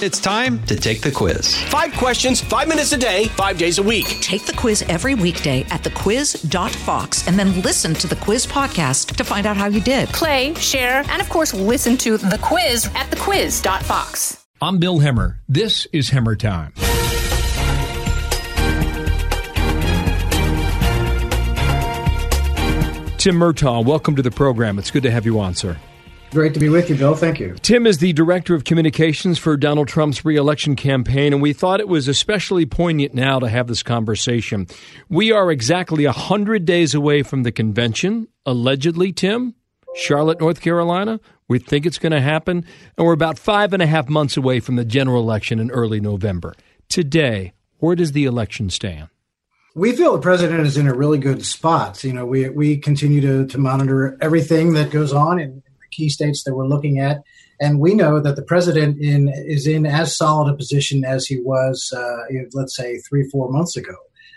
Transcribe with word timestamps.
It's 0.00 0.20
time 0.20 0.62
to 0.66 0.76
take 0.76 1.00
the 1.00 1.10
quiz. 1.10 1.60
Five 1.64 1.92
questions, 1.94 2.40
five 2.40 2.68
minutes 2.68 2.92
a 2.92 2.96
day, 2.96 3.24
five 3.30 3.58
days 3.58 3.78
a 3.78 3.82
week. 3.82 4.06
Take 4.20 4.46
the 4.46 4.52
quiz 4.52 4.82
every 4.82 5.16
weekday 5.16 5.62
at 5.70 5.82
thequiz.fox 5.82 7.26
and 7.26 7.36
then 7.36 7.60
listen 7.62 7.94
to 7.94 8.06
the 8.06 8.14
quiz 8.14 8.46
podcast 8.46 9.16
to 9.16 9.24
find 9.24 9.44
out 9.44 9.56
how 9.56 9.66
you 9.66 9.80
did. 9.80 10.08
Play, 10.10 10.54
share, 10.54 11.02
and 11.08 11.20
of 11.20 11.28
course, 11.28 11.52
listen 11.52 11.96
to 11.96 12.16
the 12.16 12.38
quiz 12.40 12.86
at 12.94 13.10
thequiz.fox. 13.10 14.46
I'm 14.62 14.78
Bill 14.78 15.00
Hemmer. 15.00 15.38
This 15.48 15.88
is 15.92 16.10
Hemmer 16.10 16.38
Time. 16.38 16.72
Tim 23.18 23.34
Murtaugh, 23.34 23.84
welcome 23.84 24.14
to 24.14 24.22
the 24.22 24.30
program. 24.30 24.78
It's 24.78 24.92
good 24.92 25.02
to 25.02 25.10
have 25.10 25.26
you 25.26 25.40
on, 25.40 25.56
sir. 25.56 25.76
Great 26.30 26.52
to 26.52 26.60
be 26.60 26.68
with 26.68 26.90
you, 26.90 26.96
Bill. 26.96 27.14
Thank 27.14 27.40
you. 27.40 27.54
Tim 27.62 27.86
is 27.86 27.98
the 27.98 28.12
director 28.12 28.54
of 28.54 28.64
communications 28.64 29.38
for 29.38 29.56
Donald 29.56 29.88
Trump's 29.88 30.26
reelection 30.26 30.76
campaign, 30.76 31.32
and 31.32 31.40
we 31.40 31.54
thought 31.54 31.80
it 31.80 31.88
was 31.88 32.06
especially 32.06 32.66
poignant 32.66 33.14
now 33.14 33.38
to 33.38 33.48
have 33.48 33.66
this 33.66 33.82
conversation. 33.82 34.66
We 35.08 35.32
are 35.32 35.50
exactly 35.50 36.04
100 36.04 36.66
days 36.66 36.94
away 36.94 37.22
from 37.22 37.44
the 37.44 37.52
convention, 37.52 38.28
allegedly, 38.44 39.10
Tim, 39.10 39.54
Charlotte, 39.96 40.38
North 40.38 40.60
Carolina. 40.60 41.18
We 41.48 41.58
think 41.60 41.86
it's 41.86 41.98
going 41.98 42.12
to 42.12 42.20
happen, 42.20 42.66
and 42.98 43.06
we're 43.06 43.14
about 43.14 43.38
five 43.38 43.72
and 43.72 43.82
a 43.82 43.86
half 43.86 44.10
months 44.10 44.36
away 44.36 44.60
from 44.60 44.76
the 44.76 44.84
general 44.84 45.22
election 45.22 45.58
in 45.58 45.70
early 45.70 45.98
November. 45.98 46.54
Today, 46.90 47.54
where 47.78 47.96
does 47.96 48.12
the 48.12 48.26
election 48.26 48.68
stand? 48.68 49.08
We 49.74 49.96
feel 49.96 50.12
the 50.12 50.20
president 50.20 50.66
is 50.66 50.76
in 50.76 50.88
a 50.88 50.94
really 50.94 51.18
good 51.18 51.46
spot. 51.46 52.02
You 52.04 52.12
know, 52.12 52.26
we 52.26 52.48
we 52.48 52.76
continue 52.76 53.20
to, 53.20 53.46
to 53.46 53.58
monitor 53.58 54.18
everything 54.20 54.74
that 54.74 54.90
goes 54.90 55.12
on 55.12 55.38
in 55.38 55.62
key 55.90 56.08
states 56.08 56.44
that 56.44 56.54
we're 56.54 56.66
looking 56.66 56.98
at. 56.98 57.22
And 57.60 57.80
we 57.80 57.94
know 57.94 58.20
that 58.20 58.36
the 58.36 58.42
president 58.42 59.00
in, 59.00 59.28
is 59.28 59.66
in 59.66 59.84
as 59.86 60.16
solid 60.16 60.52
a 60.52 60.56
position 60.56 61.04
as 61.04 61.26
he 61.26 61.40
was, 61.40 61.92
uh, 61.96 62.24
let's 62.52 62.76
say, 62.76 62.98
three, 62.98 63.28
four 63.30 63.50
months 63.50 63.76
ago. 63.76 63.96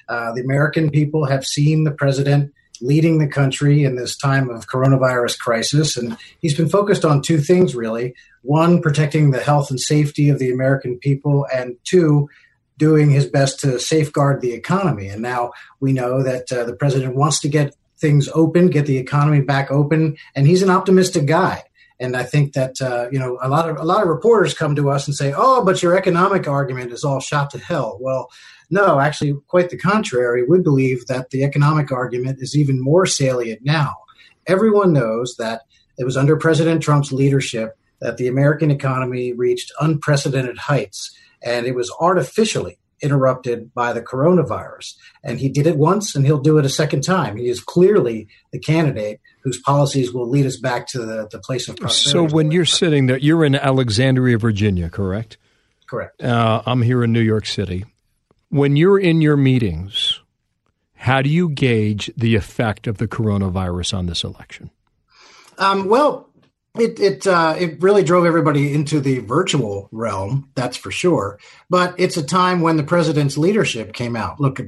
Uh, 0.09 0.33
the 0.33 0.41
American 0.41 0.89
people 0.89 1.25
have 1.25 1.45
seen 1.45 1.83
the 1.83 1.91
president 1.91 2.51
leading 2.81 3.19
the 3.19 3.27
country 3.27 3.83
in 3.83 3.95
this 3.95 4.17
time 4.17 4.49
of 4.49 4.67
coronavirus 4.67 5.37
crisis. 5.37 5.95
And 5.95 6.17
he's 6.39 6.57
been 6.57 6.69
focused 6.69 7.05
on 7.05 7.21
two 7.21 7.37
things, 7.37 7.75
really 7.75 8.15
one, 8.41 8.81
protecting 8.81 9.31
the 9.31 9.39
health 9.39 9.69
and 9.69 9.79
safety 9.79 10.29
of 10.29 10.39
the 10.39 10.51
American 10.51 10.97
people, 10.97 11.45
and 11.53 11.75
two, 11.83 12.27
doing 12.77 13.11
his 13.11 13.27
best 13.27 13.59
to 13.59 13.79
safeguard 13.79 14.41
the 14.41 14.53
economy. 14.53 15.07
And 15.07 15.21
now 15.21 15.51
we 15.79 15.93
know 15.93 16.23
that 16.23 16.51
uh, 16.51 16.63
the 16.63 16.75
president 16.75 17.15
wants 17.15 17.39
to 17.41 17.49
get 17.49 17.75
things 18.01 18.27
open, 18.33 18.69
get 18.69 18.87
the 18.87 18.97
economy 18.97 19.41
back 19.41 19.71
open. 19.71 20.17
And 20.35 20.47
he's 20.47 20.63
an 20.63 20.69
optimistic 20.69 21.27
guy. 21.27 21.63
And 21.99 22.17
I 22.17 22.23
think 22.23 22.53
that 22.53 22.81
uh, 22.81 23.09
you 23.11 23.19
know 23.19 23.37
a 23.43 23.47
lot 23.47 23.69
of 23.69 23.77
a 23.77 23.83
lot 23.83 24.01
of 24.01 24.09
reporters 24.09 24.55
come 24.55 24.75
to 24.75 24.89
us 24.89 25.05
and 25.07 25.15
say, 25.15 25.33
"Oh, 25.37 25.63
but 25.63 25.83
your 25.83 25.95
economic 25.95 26.47
argument 26.47 26.91
is 26.91 27.03
all 27.03 27.19
shot 27.19 27.51
to 27.51 27.59
hell." 27.59 27.99
Well, 28.01 28.31
no, 28.71 28.99
actually, 28.99 29.35
quite 29.45 29.69
the 29.69 29.77
contrary. 29.77 30.43
We 30.43 30.61
believe 30.61 31.05
that 31.05 31.29
the 31.29 31.43
economic 31.43 31.91
argument 31.91 32.39
is 32.41 32.57
even 32.57 32.81
more 32.81 33.05
salient 33.05 33.61
now. 33.63 33.93
Everyone 34.47 34.93
knows 34.93 35.35
that 35.37 35.61
it 35.99 36.03
was 36.03 36.17
under 36.17 36.35
President 36.35 36.81
Trump's 36.81 37.11
leadership 37.11 37.77
that 37.99 38.17
the 38.17 38.27
American 38.27 38.71
economy 38.71 39.33
reached 39.33 39.71
unprecedented 39.79 40.57
heights, 40.57 41.15
and 41.43 41.67
it 41.67 41.75
was 41.75 41.93
artificially 41.99 42.79
interrupted 43.01 43.73
by 43.73 43.93
the 43.93 44.01
coronavirus. 44.01 44.95
And 45.23 45.39
he 45.39 45.49
did 45.49 45.67
it 45.67 45.77
once 45.77 46.15
and 46.15 46.25
he'll 46.25 46.39
do 46.39 46.57
it 46.57 46.65
a 46.65 46.69
second 46.69 47.01
time. 47.01 47.37
He 47.37 47.49
is 47.49 47.59
clearly 47.59 48.27
the 48.51 48.59
candidate 48.59 49.19
whose 49.43 49.59
policies 49.59 50.13
will 50.13 50.29
lead 50.29 50.45
us 50.45 50.57
back 50.57 50.87
to 50.87 50.99
the, 50.99 51.27
the 51.31 51.39
place 51.39 51.67
of 51.67 51.77
prosperity. 51.77 52.29
So 52.29 52.35
when 52.35 52.51
you're 52.51 52.65
sitting 52.65 53.07
there, 53.07 53.17
you're 53.17 53.45
in 53.45 53.55
Alexandria, 53.55 54.37
Virginia, 54.37 54.89
correct? 54.89 55.37
Correct. 55.87 56.21
Uh, 56.23 56.61
I'm 56.65 56.81
here 56.81 57.03
in 57.03 57.11
New 57.11 57.21
York 57.21 57.45
City. 57.45 57.85
When 58.49 58.75
you're 58.75 58.99
in 58.99 59.21
your 59.21 59.37
meetings, 59.37 60.21
how 60.93 61.21
do 61.21 61.29
you 61.29 61.49
gauge 61.49 62.11
the 62.15 62.35
effect 62.35 62.87
of 62.87 62.97
the 62.97 63.07
coronavirus 63.07 63.97
on 63.97 64.05
this 64.05 64.23
election? 64.23 64.69
Um, 65.57 65.87
well, 65.87 66.30
it 66.75 66.99
it 66.99 67.27
uh, 67.27 67.55
it 67.57 67.81
really 67.81 68.03
drove 68.03 68.25
everybody 68.25 68.73
into 68.73 68.99
the 68.99 69.19
virtual 69.19 69.89
realm. 69.91 70.49
That's 70.55 70.77
for 70.77 70.91
sure. 70.91 71.39
But 71.69 71.95
it's 71.97 72.17
a 72.17 72.23
time 72.23 72.61
when 72.61 72.77
the 72.77 72.83
president's 72.83 73.37
leadership 73.37 73.93
came 73.93 74.15
out. 74.15 74.39
Look, 74.39 74.61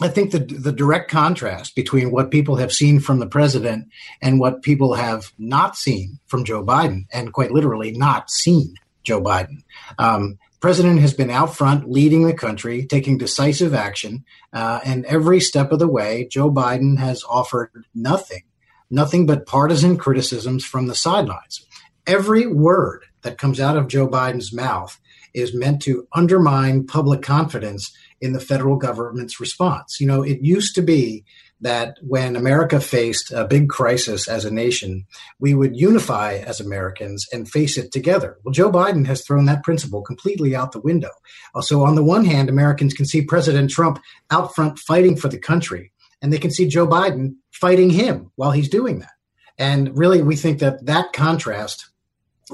I 0.00 0.08
think 0.08 0.32
the 0.32 0.40
the 0.40 0.72
direct 0.72 1.10
contrast 1.10 1.76
between 1.76 2.10
what 2.10 2.30
people 2.30 2.56
have 2.56 2.72
seen 2.72 2.98
from 2.98 3.20
the 3.20 3.28
president 3.28 3.88
and 4.20 4.40
what 4.40 4.62
people 4.62 4.94
have 4.94 5.32
not 5.38 5.76
seen 5.76 6.18
from 6.26 6.44
Joe 6.44 6.64
Biden, 6.64 7.06
and 7.12 7.32
quite 7.32 7.52
literally 7.52 7.92
not 7.92 8.30
seen 8.30 8.74
Joe 9.04 9.22
Biden. 9.22 9.62
Um, 9.98 10.38
president 10.60 11.00
has 11.00 11.14
been 11.14 11.30
out 11.30 11.56
front 11.56 11.88
leading 11.88 12.26
the 12.26 12.34
country, 12.34 12.86
taking 12.86 13.18
decisive 13.18 13.72
action, 13.72 14.24
uh, 14.52 14.80
and 14.84 15.04
every 15.06 15.38
step 15.38 15.70
of 15.70 15.78
the 15.78 15.86
way, 15.86 16.26
Joe 16.28 16.50
Biden 16.50 16.98
has 16.98 17.22
offered 17.28 17.70
nothing 17.94 18.42
nothing 18.90 19.26
but 19.26 19.46
partisan 19.46 19.96
criticisms 19.96 20.64
from 20.64 20.86
the 20.86 20.94
sidelines. 20.94 21.64
Every 22.06 22.46
word 22.46 23.04
that 23.22 23.38
comes 23.38 23.60
out 23.60 23.76
of 23.76 23.88
Joe 23.88 24.08
Biden's 24.08 24.52
mouth 24.52 24.98
is 25.34 25.54
meant 25.54 25.82
to 25.82 26.06
undermine 26.14 26.86
public 26.86 27.22
confidence 27.22 27.92
in 28.20 28.32
the 28.32 28.40
federal 28.40 28.76
government's 28.76 29.40
response. 29.40 30.00
You 30.00 30.06
know, 30.06 30.22
it 30.22 30.40
used 30.40 30.74
to 30.76 30.82
be 30.82 31.24
that 31.60 31.96
when 32.02 32.36
America 32.36 32.80
faced 32.80 33.32
a 33.32 33.44
big 33.44 33.68
crisis 33.68 34.28
as 34.28 34.44
a 34.44 34.50
nation, 34.50 35.06
we 35.38 35.54
would 35.54 35.76
unify 35.76 36.34
as 36.34 36.60
Americans 36.60 37.26
and 37.32 37.48
face 37.48 37.78
it 37.78 37.92
together. 37.92 38.38
Well, 38.44 38.52
Joe 38.52 38.70
Biden 38.70 39.06
has 39.06 39.24
thrown 39.24 39.46
that 39.46 39.62
principle 39.62 40.02
completely 40.02 40.54
out 40.54 40.72
the 40.72 40.80
window. 40.80 41.10
Uh, 41.54 41.62
so, 41.62 41.82
on 41.84 41.94
the 41.94 42.04
one 42.04 42.24
hand, 42.24 42.48
Americans 42.48 42.92
can 42.92 43.06
see 43.06 43.22
President 43.22 43.70
Trump 43.70 44.00
out 44.30 44.54
front 44.54 44.78
fighting 44.78 45.16
for 45.16 45.28
the 45.28 45.38
country 45.38 45.92
and 46.26 46.32
they 46.32 46.38
can 46.38 46.50
see 46.50 46.66
Joe 46.66 46.88
Biden 46.88 47.36
fighting 47.52 47.88
him 47.88 48.32
while 48.34 48.50
he's 48.50 48.68
doing 48.68 48.98
that. 48.98 49.12
And 49.58 49.96
really, 49.96 50.22
we 50.22 50.34
think 50.34 50.58
that 50.58 50.84
that 50.86 51.12
contrast 51.12 51.88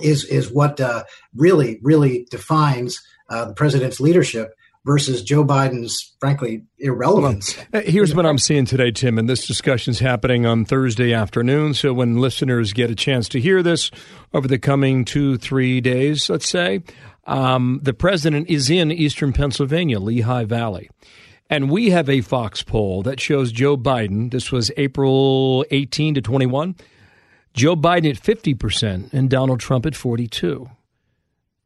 is 0.03 0.27
is 0.27 0.53
what 0.53 0.78
uh, 0.78 1.05
really 1.34 1.81
really 1.83 2.27
defines 2.31 3.00
uh, 3.31 3.47
the 3.47 3.55
president's 3.55 3.99
leadership 3.99 4.53
versus 4.84 5.22
Joe 5.22 5.43
Biden's, 5.43 6.15
frankly, 6.21 6.65
irrelevance. 6.78 7.56
Well, 7.72 7.83
uh, 7.83 7.91
here's 7.91 8.15
what 8.15 8.27
I'm 8.27 8.37
seeing 8.37 8.66
today, 8.66 8.91
Tim, 8.91 9.16
and 9.16 9.28
this 9.28 9.47
discussion's 9.47 10.00
happening 10.00 10.44
on 10.44 10.66
Thursday 10.66 11.15
afternoon. 11.15 11.72
So 11.72 11.94
when 11.94 12.19
listeners 12.19 12.75
get 12.75 12.91
a 12.91 12.94
chance 12.94 13.27
to 13.31 13.41
hear 13.41 13.62
this 13.62 13.91
over 14.34 14.47
the 14.47 14.59
coming 14.59 15.06
two, 15.06 15.39
three 15.39 15.81
days, 15.81 16.28
let's 16.28 16.49
say, 16.49 16.83
um, 17.27 17.81
the 17.83 17.94
president 17.94 18.50
is 18.50 18.69
in 18.69 18.93
eastern 18.93 19.33
Pennsylvania, 19.33 19.99
Lehigh 19.99 20.44
Valley. 20.44 20.91
And 21.53 21.69
we 21.71 21.91
have 21.91 22.09
a 22.09 22.23
Fox 22.23 22.63
poll 22.63 23.03
that 23.03 23.21
shows 23.21 23.53
Joe 23.53 23.77
Biden, 23.77 24.31
this 24.31 24.51
was 24.51 24.71
April 24.79 25.67
18 25.71 26.15
to 26.15 26.23
21, 26.23 26.75
Joe 27.53 27.77
Biden 27.77 28.09
at 28.09 28.17
50% 28.17 29.13
and 29.13 29.29
Donald 29.29 29.61
Trump 29.61 29.85
at 29.85 29.95
42. 29.95 30.71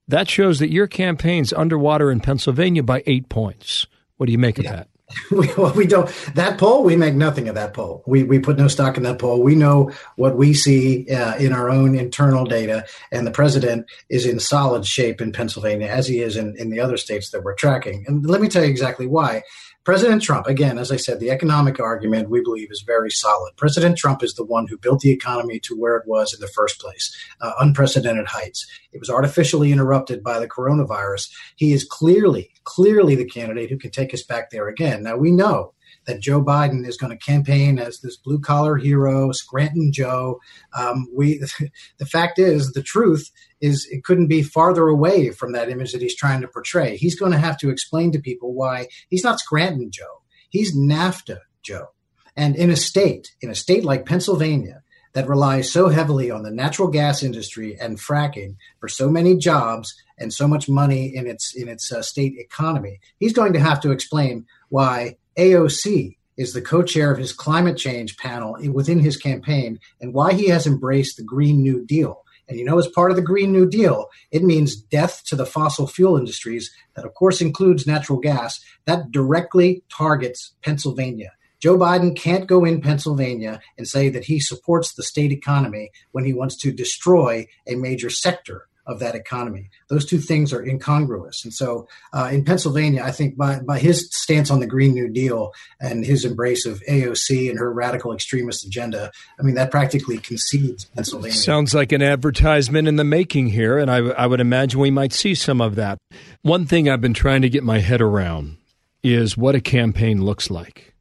That 0.08 0.28
shows 0.28 0.58
that 0.58 0.72
your 0.72 0.88
campaign's 0.88 1.52
underwater 1.52 2.10
in 2.10 2.18
Pennsylvania 2.18 2.82
by 2.82 3.04
eight 3.06 3.28
points. 3.28 3.86
What 4.16 4.26
do 4.26 4.32
you 4.32 4.38
make 4.38 4.58
of 4.58 4.64
that? 4.64 4.88
we, 5.30 5.48
well, 5.56 5.72
we 5.74 5.86
don't 5.86 6.08
that 6.34 6.58
poll. 6.58 6.82
We 6.82 6.96
make 6.96 7.14
nothing 7.14 7.48
of 7.48 7.54
that 7.54 7.74
poll. 7.74 8.02
We 8.08 8.24
we 8.24 8.40
put 8.40 8.58
no 8.58 8.66
stock 8.66 8.96
in 8.96 9.04
that 9.04 9.20
poll. 9.20 9.40
We 9.40 9.54
know 9.54 9.92
what 10.16 10.36
we 10.36 10.52
see 10.52 11.08
uh, 11.08 11.36
in 11.36 11.52
our 11.52 11.70
own 11.70 11.96
internal 11.96 12.44
data, 12.44 12.84
and 13.12 13.24
the 13.24 13.30
president 13.30 13.86
is 14.08 14.26
in 14.26 14.40
solid 14.40 14.84
shape 14.84 15.20
in 15.20 15.30
Pennsylvania, 15.30 15.86
as 15.86 16.08
he 16.08 16.18
is 16.18 16.36
in 16.36 16.56
in 16.56 16.70
the 16.70 16.80
other 16.80 16.96
states 16.96 17.30
that 17.30 17.44
we're 17.44 17.54
tracking. 17.54 18.04
And 18.08 18.28
let 18.28 18.40
me 18.40 18.48
tell 18.48 18.64
you 18.64 18.70
exactly 18.70 19.06
why. 19.06 19.44
President 19.86 20.20
Trump, 20.20 20.48
again, 20.48 20.78
as 20.78 20.90
I 20.90 20.96
said, 20.96 21.20
the 21.20 21.30
economic 21.30 21.78
argument 21.78 22.28
we 22.28 22.42
believe 22.42 22.72
is 22.72 22.82
very 22.84 23.08
solid. 23.08 23.56
President 23.56 23.96
Trump 23.96 24.20
is 24.24 24.34
the 24.34 24.44
one 24.44 24.66
who 24.66 24.76
built 24.76 24.98
the 24.98 25.12
economy 25.12 25.60
to 25.60 25.76
where 25.76 25.96
it 25.96 26.08
was 26.08 26.34
in 26.34 26.40
the 26.40 26.48
first 26.48 26.80
place, 26.80 27.16
uh, 27.40 27.52
unprecedented 27.60 28.26
heights. 28.26 28.66
It 28.90 28.98
was 28.98 29.08
artificially 29.08 29.70
interrupted 29.70 30.24
by 30.24 30.40
the 30.40 30.48
coronavirus. 30.48 31.30
He 31.54 31.72
is 31.72 31.84
clearly, 31.84 32.50
clearly 32.64 33.14
the 33.14 33.26
candidate 33.26 33.70
who 33.70 33.78
can 33.78 33.92
take 33.92 34.12
us 34.12 34.24
back 34.24 34.50
there 34.50 34.66
again. 34.66 35.04
Now, 35.04 35.18
we 35.18 35.30
know 35.30 35.72
that 36.06 36.20
Joe 36.20 36.42
Biden 36.42 36.86
is 36.86 36.96
going 36.96 37.16
to 37.16 37.24
campaign 37.24 37.78
as 37.78 38.00
this 38.00 38.16
blue 38.16 38.38
collar 38.38 38.76
hero, 38.76 39.32
Scranton 39.32 39.92
Joe. 39.92 40.40
Um, 40.76 41.08
we, 41.14 41.42
the 41.98 42.06
fact 42.06 42.38
is, 42.38 42.72
the 42.72 42.82
truth 42.82 43.30
is 43.60 43.86
it 43.90 44.04
couldn't 44.04 44.28
be 44.28 44.42
farther 44.42 44.88
away 44.88 45.30
from 45.30 45.52
that 45.52 45.68
image 45.68 45.92
that 45.92 46.02
he's 46.02 46.16
trying 46.16 46.40
to 46.40 46.48
portray. 46.48 46.96
He's 46.96 47.18
going 47.18 47.32
to 47.32 47.38
have 47.38 47.58
to 47.58 47.70
explain 47.70 48.12
to 48.12 48.18
people 48.18 48.54
why 48.54 48.88
he's 49.08 49.24
not 49.24 49.40
Scranton 49.40 49.90
Joe. 49.90 50.22
He's 50.48 50.76
NAFTA 50.76 51.38
Joe. 51.62 51.88
And 52.36 52.54
in 52.54 52.70
a 52.70 52.76
state, 52.76 53.34
in 53.40 53.50
a 53.50 53.54
state 53.54 53.84
like 53.84 54.06
Pennsylvania, 54.06 54.82
that 55.16 55.28
relies 55.28 55.72
so 55.72 55.88
heavily 55.88 56.30
on 56.30 56.42
the 56.42 56.50
natural 56.50 56.88
gas 56.88 57.22
industry 57.22 57.74
and 57.80 57.98
fracking 57.98 58.54
for 58.78 58.86
so 58.86 59.08
many 59.08 59.34
jobs 59.34 59.94
and 60.18 60.30
so 60.30 60.46
much 60.46 60.68
money 60.68 61.06
in 61.06 61.26
its 61.26 61.54
in 61.54 61.68
its 61.68 61.90
uh, 61.90 62.02
state 62.02 62.34
economy, 62.36 63.00
he's 63.18 63.32
going 63.32 63.54
to 63.54 63.58
have 63.58 63.80
to 63.80 63.92
explain 63.92 64.44
why 64.68 65.16
AOC 65.38 66.16
is 66.36 66.52
the 66.52 66.62
co-chair 66.62 67.10
of 67.10 67.18
his 67.18 67.32
climate 67.32 67.76
change 67.76 68.16
panel 68.16 68.56
within 68.72 69.00
his 69.00 69.16
campaign 69.16 69.78
and 70.00 70.14
why 70.14 70.32
he 70.32 70.48
has 70.48 70.66
embraced 70.66 71.16
the 71.16 71.24
Green 71.24 71.62
New 71.62 71.84
Deal 71.84 72.24
And 72.48 72.58
you 72.58 72.64
know, 72.64 72.78
as 72.78 72.86
part 72.88 73.10
of 73.10 73.16
the 73.16 73.22
Green 73.22 73.52
New 73.52 73.68
Deal, 73.68 74.08
it 74.30 74.42
means 74.42 74.76
death 74.76 75.22
to 75.26 75.36
the 75.36 75.46
fossil 75.46 75.86
fuel 75.86 76.16
industries, 76.16 76.70
that 76.94 77.04
of 77.04 77.14
course 77.14 77.40
includes 77.40 77.86
natural 77.86 78.18
gas, 78.18 78.60
that 78.86 79.10
directly 79.10 79.82
targets 79.90 80.54
Pennsylvania. 80.62 81.32
Joe 81.58 81.76
Biden 81.76 82.14
can't 82.16 82.46
go 82.46 82.64
in 82.64 82.80
Pennsylvania 82.82 83.60
and 83.76 83.88
say 83.88 84.08
that 84.10 84.24
he 84.24 84.38
supports 84.38 84.94
the 84.94 85.02
state 85.02 85.32
economy 85.32 85.90
when 86.12 86.24
he 86.24 86.34
wants 86.34 86.56
to 86.58 86.70
destroy 86.70 87.46
a 87.66 87.74
major 87.74 88.10
sector 88.10 88.68
of 88.86 89.00
that 89.00 89.14
economy. 89.14 89.70
Those 89.88 90.06
two 90.06 90.18
things 90.18 90.52
are 90.52 90.62
incongruous. 90.62 91.44
And 91.44 91.52
so 91.52 91.88
uh, 92.12 92.30
in 92.32 92.44
Pennsylvania, 92.44 93.02
I 93.02 93.10
think 93.10 93.36
by, 93.36 93.60
by 93.60 93.78
his 93.78 94.08
stance 94.12 94.50
on 94.50 94.60
the 94.60 94.66
Green 94.66 94.94
New 94.94 95.08
Deal 95.08 95.52
and 95.80 96.04
his 96.04 96.24
embrace 96.24 96.66
of 96.66 96.82
AOC 96.88 97.50
and 97.50 97.58
her 97.58 97.72
radical 97.72 98.12
extremist 98.12 98.64
agenda, 98.64 99.10
I 99.38 99.42
mean, 99.42 99.56
that 99.56 99.70
practically 99.70 100.18
concedes 100.18 100.84
Pennsylvania. 100.84 101.36
Sounds 101.36 101.74
like 101.74 101.92
an 101.92 102.02
advertisement 102.02 102.86
in 102.86 102.96
the 102.96 103.04
making 103.04 103.48
here. 103.48 103.78
And 103.78 103.90
I, 103.90 103.98
I 103.98 104.26
would 104.26 104.40
imagine 104.40 104.80
we 104.80 104.90
might 104.90 105.12
see 105.12 105.34
some 105.34 105.60
of 105.60 105.74
that. 105.74 105.98
One 106.42 106.66
thing 106.66 106.88
I've 106.88 107.00
been 107.00 107.14
trying 107.14 107.42
to 107.42 107.48
get 107.48 107.64
my 107.64 107.80
head 107.80 108.00
around 108.00 108.56
is 109.02 109.36
what 109.36 109.54
a 109.54 109.60
campaign 109.60 110.24
looks 110.24 110.50
like. 110.50 110.94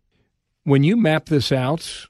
When 0.64 0.84
you 0.84 0.98
map 0.98 1.28
this 1.28 1.52
out, 1.52 2.08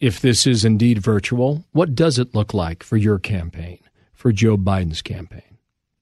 if 0.00 0.20
this 0.20 0.46
is 0.46 0.64
indeed 0.64 0.98
virtual, 0.98 1.64
what 1.72 1.94
does 1.94 2.18
it 2.18 2.34
look 2.34 2.52
like 2.52 2.82
for 2.82 2.96
your 2.96 3.18
campaign? 3.18 3.78
For 4.14 4.32
Joe 4.32 4.56
Biden's 4.56 5.02
campaign? 5.02 5.42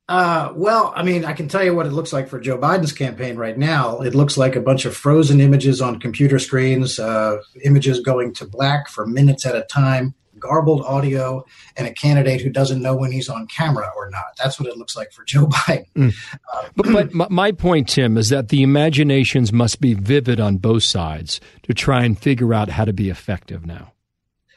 Uh, 0.09 0.53
well, 0.55 0.93
I 0.95 1.03
mean, 1.03 1.25
I 1.25 1.33
can 1.33 1.49
tell 1.49 1.65
you 1.65 1.75
what 1.75 1.87
it 1.87 1.93
looks 1.93 2.13
like 2.13 2.29
for 2.29 2.39
Joe 2.41 2.59
Biden's 2.59 2.93
campaign 2.93 3.37
right 3.37 3.57
now. 3.57 4.01
It 4.01 4.15
looks 4.15 4.37
like 4.37 4.57
a 4.57 4.61
bunch 4.61 4.85
of 4.85 4.97
frozen 4.97 5.41
images 5.41 5.81
on 5.81 6.01
computer 6.01 6.39
screens, 6.39 6.99
uh, 6.99 7.39
images 7.65 8.01
going 8.01 8.35
to 8.35 8.45
black 8.45 8.89
for 8.89 9.07
minutes 9.07 9.47
at 9.47 9.55
a 9.55 9.63
time, 9.63 10.15
garbled 10.39 10.85
audio, 10.85 11.45
and 11.77 11.87
a 11.87 11.95
candidate 11.95 12.41
who 12.41 12.51
doesn't 12.51 12.83
know 12.83 12.97
when 12.97 13.13
he's 13.13 13.29
on 13.29 13.47
camera 13.47 13.91
or 13.97 14.11
not. 14.11 14.37
That's 14.37 14.61
what 14.61 14.69
it 14.69 14.77
looks 14.77 14.97
like 14.97 15.13
for 15.13 15.25
Joe 15.25 15.47
Biden. 15.47 15.87
Mm. 15.95 16.15
Uh, 16.53 16.69
but, 16.77 17.13
but 17.13 17.31
my 17.31 17.53
point, 17.53 17.89
Tim, 17.89 18.19
is 18.19 18.29
that 18.29 18.49
the 18.49 18.63
imaginations 18.63 19.53
must 19.53 19.81
be 19.81 19.95
vivid 19.95 20.41
on 20.41 20.59
both 20.59 20.83
sides 20.83 21.41
to 21.63 21.73
try 21.73 22.05
and 22.05 22.19
figure 22.19 22.53
out 22.53 22.69
how 22.69 22.85
to 22.85 22.93
be 22.93 23.09
effective 23.09 23.65
now. 23.65 23.92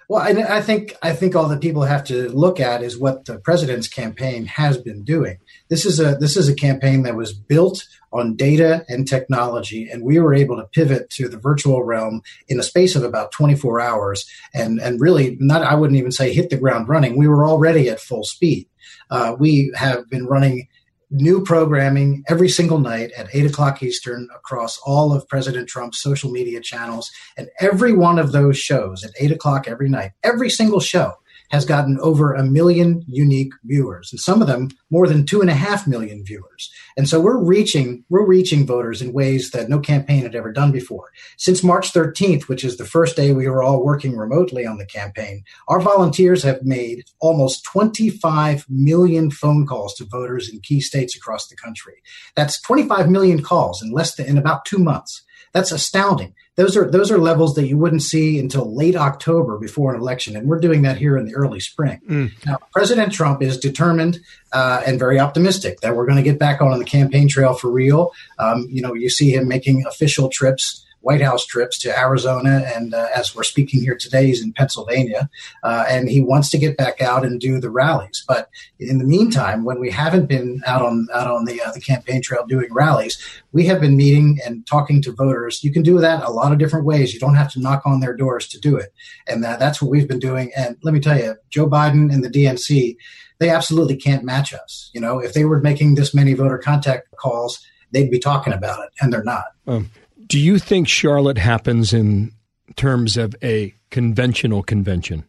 Well, 0.08 0.22
I, 0.22 0.58
I, 0.58 0.62
think 0.62 0.96
I 1.02 1.14
think 1.14 1.36
all 1.36 1.48
that 1.50 1.62
people 1.62 1.82
have 1.84 2.04
to 2.06 2.30
look 2.30 2.60
at 2.60 2.84
is 2.84 2.98
what 2.98 3.26
the 3.26 3.40
president's 3.40 3.88
campaign 3.88 4.46
has 4.46 4.78
been 4.78 5.04
doing. 5.04 5.40
This 5.70 5.86
is 5.86 6.00
a 6.00 6.16
this 6.16 6.38
is 6.38 6.48
a 6.48 6.56
campaign 6.56 7.04
that 7.04 7.16
was 7.16 7.34
built 7.34 7.88
on 8.14 8.36
data 8.36 8.86
and 8.88 9.08
technology, 9.08 9.90
and 9.90 10.04
we 10.04 10.20
were 10.20 10.34
able 10.34 10.58
to 10.58 10.68
pivot 10.74 11.10
to 11.12 11.28
the 11.28 11.40
virtual 11.40 11.84
realm 11.84 12.22
in 12.48 12.60
a 12.60 12.64
space 12.64 12.96
of 12.96 13.04
about 13.04 13.32
24 13.32 13.82
hours, 13.82 14.30
and 14.54 14.80
and 14.80 15.02
really 15.02 15.38
not 15.40 15.64
I 15.64 15.74
wouldn't 15.74 15.98
even 15.98 16.12
say 16.12 16.34
hit 16.34 16.52
the 16.52 16.58
ground 16.58 16.88
running. 16.88 17.18
We 17.18 17.28
were 17.28 17.46
already 17.46 17.90
at 17.90 18.00
full 18.00 18.24
speed. 18.24 18.68
Uh, 19.10 19.36
we 19.40 19.72
have 19.76 20.08
been 20.10 20.28
running 20.28 20.68
new 21.10 21.44
programming 21.44 22.24
every 22.28 22.50
single 22.50 22.80
night 22.80 23.12
at 23.18 23.34
8 23.34 23.48
o'clock 23.48 23.84
Eastern 23.84 24.28
across 24.36 24.80
all 24.86 25.14
of 25.14 25.28
President 25.28 25.70
Trump's 25.70 26.02
social 26.02 26.32
media 26.32 26.62
channels. 26.62 27.12
And 27.38 27.50
every 27.60 27.94
one 27.94 28.20
of 28.20 28.32
those 28.32 28.58
shows 28.58 29.04
at 29.04 29.12
8 29.20 29.32
o'clock 29.32 29.68
every 29.68 29.90
night, 29.90 30.12
every 30.24 30.50
single 30.50 30.80
show 30.80 31.14
has 31.52 31.66
gotten 31.66 32.00
over 32.00 32.34
a 32.34 32.44
million 32.44 33.04
unique 33.08 33.54
viewers, 33.64 34.12
and 34.12 34.20
some 34.20 34.42
of 34.42 34.48
them 34.48 34.70
more 34.90 35.08
than 35.08 35.26
two 35.26 35.42
and 35.42 35.50
a 35.50 35.54
half 35.54 35.88
million 35.88 36.24
viewers. 36.26 36.72
And 36.98 37.08
so 37.08 37.20
we're 37.20 37.38
reaching 37.38 38.04
we're 38.10 38.26
reaching 38.26 38.66
voters 38.66 39.02
in 39.02 39.14
ways 39.14 39.52
that 39.52 39.70
no 39.70 39.80
campaign 39.80 40.24
had 40.24 40.36
ever 40.36 40.52
done 40.52 40.72
before. 40.72 41.12
Since 41.38 41.64
March 41.64 41.92
13th, 41.92 42.44
which 42.44 42.64
is 42.64 42.78
the 42.78 42.86
first 42.86 43.16
day 43.16 43.34
we 43.34 43.48
were 43.48 43.64
all 43.64 43.84
working 43.84 44.18
remotely 44.18 44.66
on 44.66 44.78
the 44.78 44.86
campaign, 44.86 45.44
our 45.68 45.80
volunteers 45.80 46.44
have 46.44 46.64
made 46.64 47.04
almost 47.20 47.64
25 47.66 48.66
million 48.70 49.32
phone 49.32 49.66
calls 49.66 49.94
to 49.96 50.06
voters 50.06 50.50
in 50.50 50.60
key 50.62 50.82
states 50.82 51.16
across 51.16 51.48
the 51.48 51.56
country. 51.56 51.96
That's 52.36 52.62
25 52.62 53.10
million 53.10 53.42
calls 53.44 53.82
in 53.82 53.92
less 53.92 54.16
than 54.16 54.28
in 54.28 54.38
about 54.38 54.66
two 54.66 54.80
months. 54.80 55.24
That's 55.54 55.72
astounding. 55.72 56.34
Those 56.56 56.78
are 56.78 56.90
those 56.90 57.12
are 57.12 57.18
levels 57.18 57.56
that 57.56 57.68
you 57.68 57.78
wouldn't 57.78 58.02
see 58.02 58.40
until 58.40 58.74
late 58.74 58.96
October 58.96 59.58
before 59.58 59.94
an 59.94 60.00
election, 60.00 60.36
and 60.36 60.48
we're 60.48 60.60
doing 60.60 60.84
that 60.84 60.98
here 60.98 61.18
in 61.18 61.26
the 61.26 61.36
early 61.36 61.60
spring. 61.60 62.02
Mm. 62.10 62.46
Now, 62.46 62.58
President 62.72 63.12
Trump 63.12 63.42
is 63.42 63.58
determined 63.58 64.20
uh, 64.54 64.82
and 64.86 64.98
very 64.98 65.20
optimistic 65.20 65.82
that 65.82 65.96
we're 65.96 66.06
going 66.06 66.18
to 66.18 66.24
get 66.24 66.40
back 66.40 66.62
on 66.62 66.78
the 66.80 66.86
campaign 66.86 67.28
trail 67.28 67.54
for 67.54 67.70
real. 67.70 68.14
Um, 68.40 68.68
you 68.70 68.82
know, 68.82 68.94
you 68.94 69.10
see 69.10 69.32
him 69.32 69.48
making 69.48 69.86
official 69.86 70.30
trips 70.30 70.85
White 71.06 71.22
House 71.22 71.46
trips 71.46 71.78
to 71.78 71.96
Arizona, 71.96 72.64
and 72.76 72.96
uh, 72.96 73.08
as 73.16 73.36
we're 73.36 73.44
speaking 73.44 73.80
here 73.80 73.96
today, 73.96 74.26
he's 74.26 74.44
in 74.44 74.54
Pennsylvania, 74.54 75.30
uh, 75.62 75.86
and 75.88 76.10
he 76.10 76.20
wants 76.20 76.50
to 76.50 76.58
get 76.58 76.78
back 76.78 77.00
out 77.00 77.24
and 77.24 77.40
do 77.40 77.60
the 77.60 77.70
rallies. 77.70 78.26
But 78.28 78.50
in 78.80 78.98
the 78.98 79.06
meantime, 79.06 79.66
when 79.66 79.80
we 79.80 79.92
haven't 79.92 80.26
been 80.26 80.64
out 80.66 80.82
on 80.82 81.08
out 81.14 81.28
on 81.28 81.46
the 81.46 81.62
uh, 81.62 81.72
the 81.72 81.80
campaign 81.80 82.24
trail 82.24 82.44
doing 82.48 82.74
rallies, 82.74 83.24
we 83.52 83.68
have 83.68 83.80
been 83.80 83.96
meeting 83.96 84.40
and 84.44 84.66
talking 84.66 85.00
to 85.04 85.12
voters. 85.12 85.64
You 85.64 85.72
can 85.72 85.84
do 85.84 86.00
that 86.00 86.24
a 86.24 86.32
lot 86.32 86.52
of 86.52 86.58
different 86.58 86.88
ways. 86.88 87.14
You 87.14 87.20
don't 87.20 87.36
have 87.36 87.52
to 87.52 87.60
knock 87.60 87.84
on 87.86 88.00
their 88.00 88.18
doors 88.18 88.48
to 88.48 88.60
do 88.60 88.76
it, 88.76 88.92
and 89.28 89.44
that, 89.44 89.60
that's 89.60 89.80
what 89.80 89.92
we've 89.92 90.08
been 90.08 90.18
doing. 90.18 90.52
And 90.58 90.76
let 90.82 90.96
me 90.96 91.00
tell 91.00 91.20
you, 91.20 91.36
Joe 91.52 91.70
Biden 91.70 92.12
and 92.12 92.24
the 92.24 92.30
DNC 92.30 92.98
they 93.38 93.50
absolutely 93.50 93.98
can't 93.98 94.24
match 94.24 94.54
us. 94.54 94.90
You 94.94 95.02
know, 95.02 95.20
if 95.20 95.34
they 95.34 95.46
were 95.46 95.60
making 95.60 95.96
this 95.96 96.14
many 96.14 96.34
voter 96.34 96.58
contact 96.58 97.14
calls, 97.18 97.60
they'd 97.92 98.10
be 98.10 98.18
talking 98.18 98.54
about 98.54 98.84
it, 98.84 98.92
and 99.02 99.12
they're 99.12 99.24
not. 99.24 99.46
Um, 99.68 99.92
do 100.28 100.40
you 100.40 100.60
think 100.60 100.88
Charlotte 100.88 101.38
happens 101.38 101.94
in 101.94 102.32
terms 102.76 103.18
of 103.18 103.36
a 103.44 103.74
conventional 103.92 104.64
convention? 104.64 105.26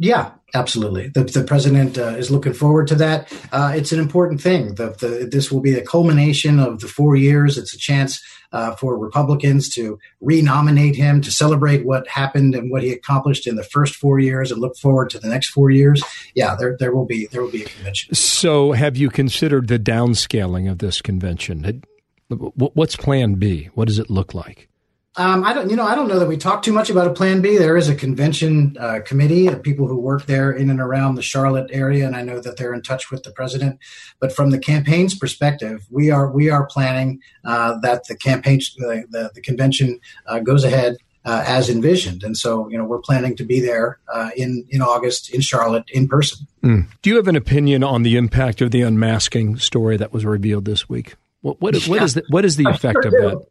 Yeah, 0.00 0.30
absolutely. 0.54 1.08
The, 1.08 1.24
the 1.24 1.42
president 1.42 1.98
uh, 1.98 2.14
is 2.16 2.30
looking 2.30 2.52
forward 2.52 2.86
to 2.88 2.94
that. 2.96 3.32
Uh, 3.50 3.72
it's 3.74 3.90
an 3.90 3.98
important 3.98 4.40
thing. 4.40 4.76
The, 4.76 4.90
the, 4.90 5.28
this 5.30 5.50
will 5.50 5.60
be 5.60 5.72
the 5.72 5.82
culmination 5.82 6.60
of 6.60 6.78
the 6.78 6.86
four 6.86 7.16
years. 7.16 7.58
It's 7.58 7.74
a 7.74 7.78
chance 7.78 8.22
uh, 8.52 8.76
for 8.76 8.96
Republicans 8.96 9.68
to 9.70 9.98
renominate 10.20 10.94
him, 10.94 11.20
to 11.22 11.32
celebrate 11.32 11.84
what 11.84 12.06
happened 12.06 12.54
and 12.54 12.70
what 12.70 12.84
he 12.84 12.92
accomplished 12.92 13.48
in 13.48 13.56
the 13.56 13.64
first 13.64 13.96
four 13.96 14.20
years, 14.20 14.52
and 14.52 14.60
look 14.60 14.76
forward 14.76 15.10
to 15.10 15.18
the 15.18 15.28
next 15.28 15.48
four 15.48 15.70
years. 15.70 16.02
Yeah, 16.34 16.54
there 16.54 16.76
there 16.78 16.94
will 16.94 17.04
be 17.04 17.26
there 17.26 17.42
will 17.42 17.50
be 17.50 17.64
a 17.64 17.68
convention. 17.68 18.14
So, 18.14 18.72
have 18.72 18.96
you 18.96 19.10
considered 19.10 19.66
the 19.66 19.78
downscaling 19.78 20.70
of 20.70 20.78
this 20.78 21.02
convention? 21.02 21.82
What's 22.28 22.96
Plan 22.96 23.34
B? 23.34 23.70
What 23.74 23.88
does 23.88 23.98
it 23.98 24.10
look 24.10 24.34
like? 24.34 24.68
Um, 25.16 25.42
I 25.42 25.52
don't, 25.52 25.68
you 25.68 25.74
know, 25.74 25.84
I 25.84 25.96
don't 25.96 26.06
know 26.06 26.20
that 26.20 26.28
we 26.28 26.36
talk 26.36 26.62
too 26.62 26.72
much 26.72 26.90
about 26.90 27.08
a 27.08 27.12
Plan 27.12 27.40
B. 27.40 27.58
There 27.58 27.76
is 27.76 27.88
a 27.88 27.94
convention 27.94 28.76
uh, 28.78 29.00
committee 29.04 29.48
of 29.48 29.62
people 29.62 29.88
who 29.88 29.98
work 29.98 30.26
there 30.26 30.52
in 30.52 30.70
and 30.70 30.78
around 30.78 31.16
the 31.16 31.22
Charlotte 31.22 31.68
area, 31.72 32.06
and 32.06 32.14
I 32.14 32.22
know 32.22 32.38
that 32.38 32.56
they're 32.56 32.72
in 32.72 32.82
touch 32.82 33.10
with 33.10 33.24
the 33.24 33.32
president. 33.32 33.80
But 34.20 34.32
from 34.32 34.50
the 34.50 34.60
campaign's 34.60 35.18
perspective, 35.18 35.86
we 35.90 36.10
are 36.10 36.30
we 36.30 36.50
are 36.50 36.66
planning 36.66 37.20
uh, 37.44 37.80
that 37.80 38.04
the 38.06 38.16
campaign, 38.16 38.60
the, 38.76 39.06
the, 39.10 39.30
the 39.34 39.40
convention 39.40 39.98
uh, 40.26 40.38
goes 40.38 40.62
ahead 40.62 40.98
uh, 41.24 41.42
as 41.46 41.68
envisioned. 41.68 42.22
And 42.22 42.36
so, 42.36 42.68
you 42.68 42.78
know, 42.78 42.84
we're 42.84 43.00
planning 43.00 43.34
to 43.36 43.44
be 43.44 43.58
there 43.58 43.98
uh, 44.12 44.30
in 44.36 44.66
in 44.70 44.82
August 44.82 45.34
in 45.34 45.40
Charlotte 45.40 45.84
in 45.88 46.06
person. 46.06 46.46
Mm. 46.62 46.86
Do 47.02 47.10
you 47.10 47.16
have 47.16 47.26
an 47.26 47.36
opinion 47.36 47.82
on 47.82 48.02
the 48.04 48.16
impact 48.16 48.60
of 48.60 48.70
the 48.70 48.82
unmasking 48.82 49.58
story 49.58 49.96
that 49.96 50.12
was 50.12 50.24
revealed 50.24 50.64
this 50.64 50.88
week? 50.88 51.16
What 51.40 51.60
what, 51.60 51.74
what 51.86 52.02
is 52.02 52.14
the, 52.14 52.24
what 52.28 52.44
is 52.44 52.56
the 52.56 52.68
effect 52.68 53.04
of 53.04 53.12
that? 53.12 53.46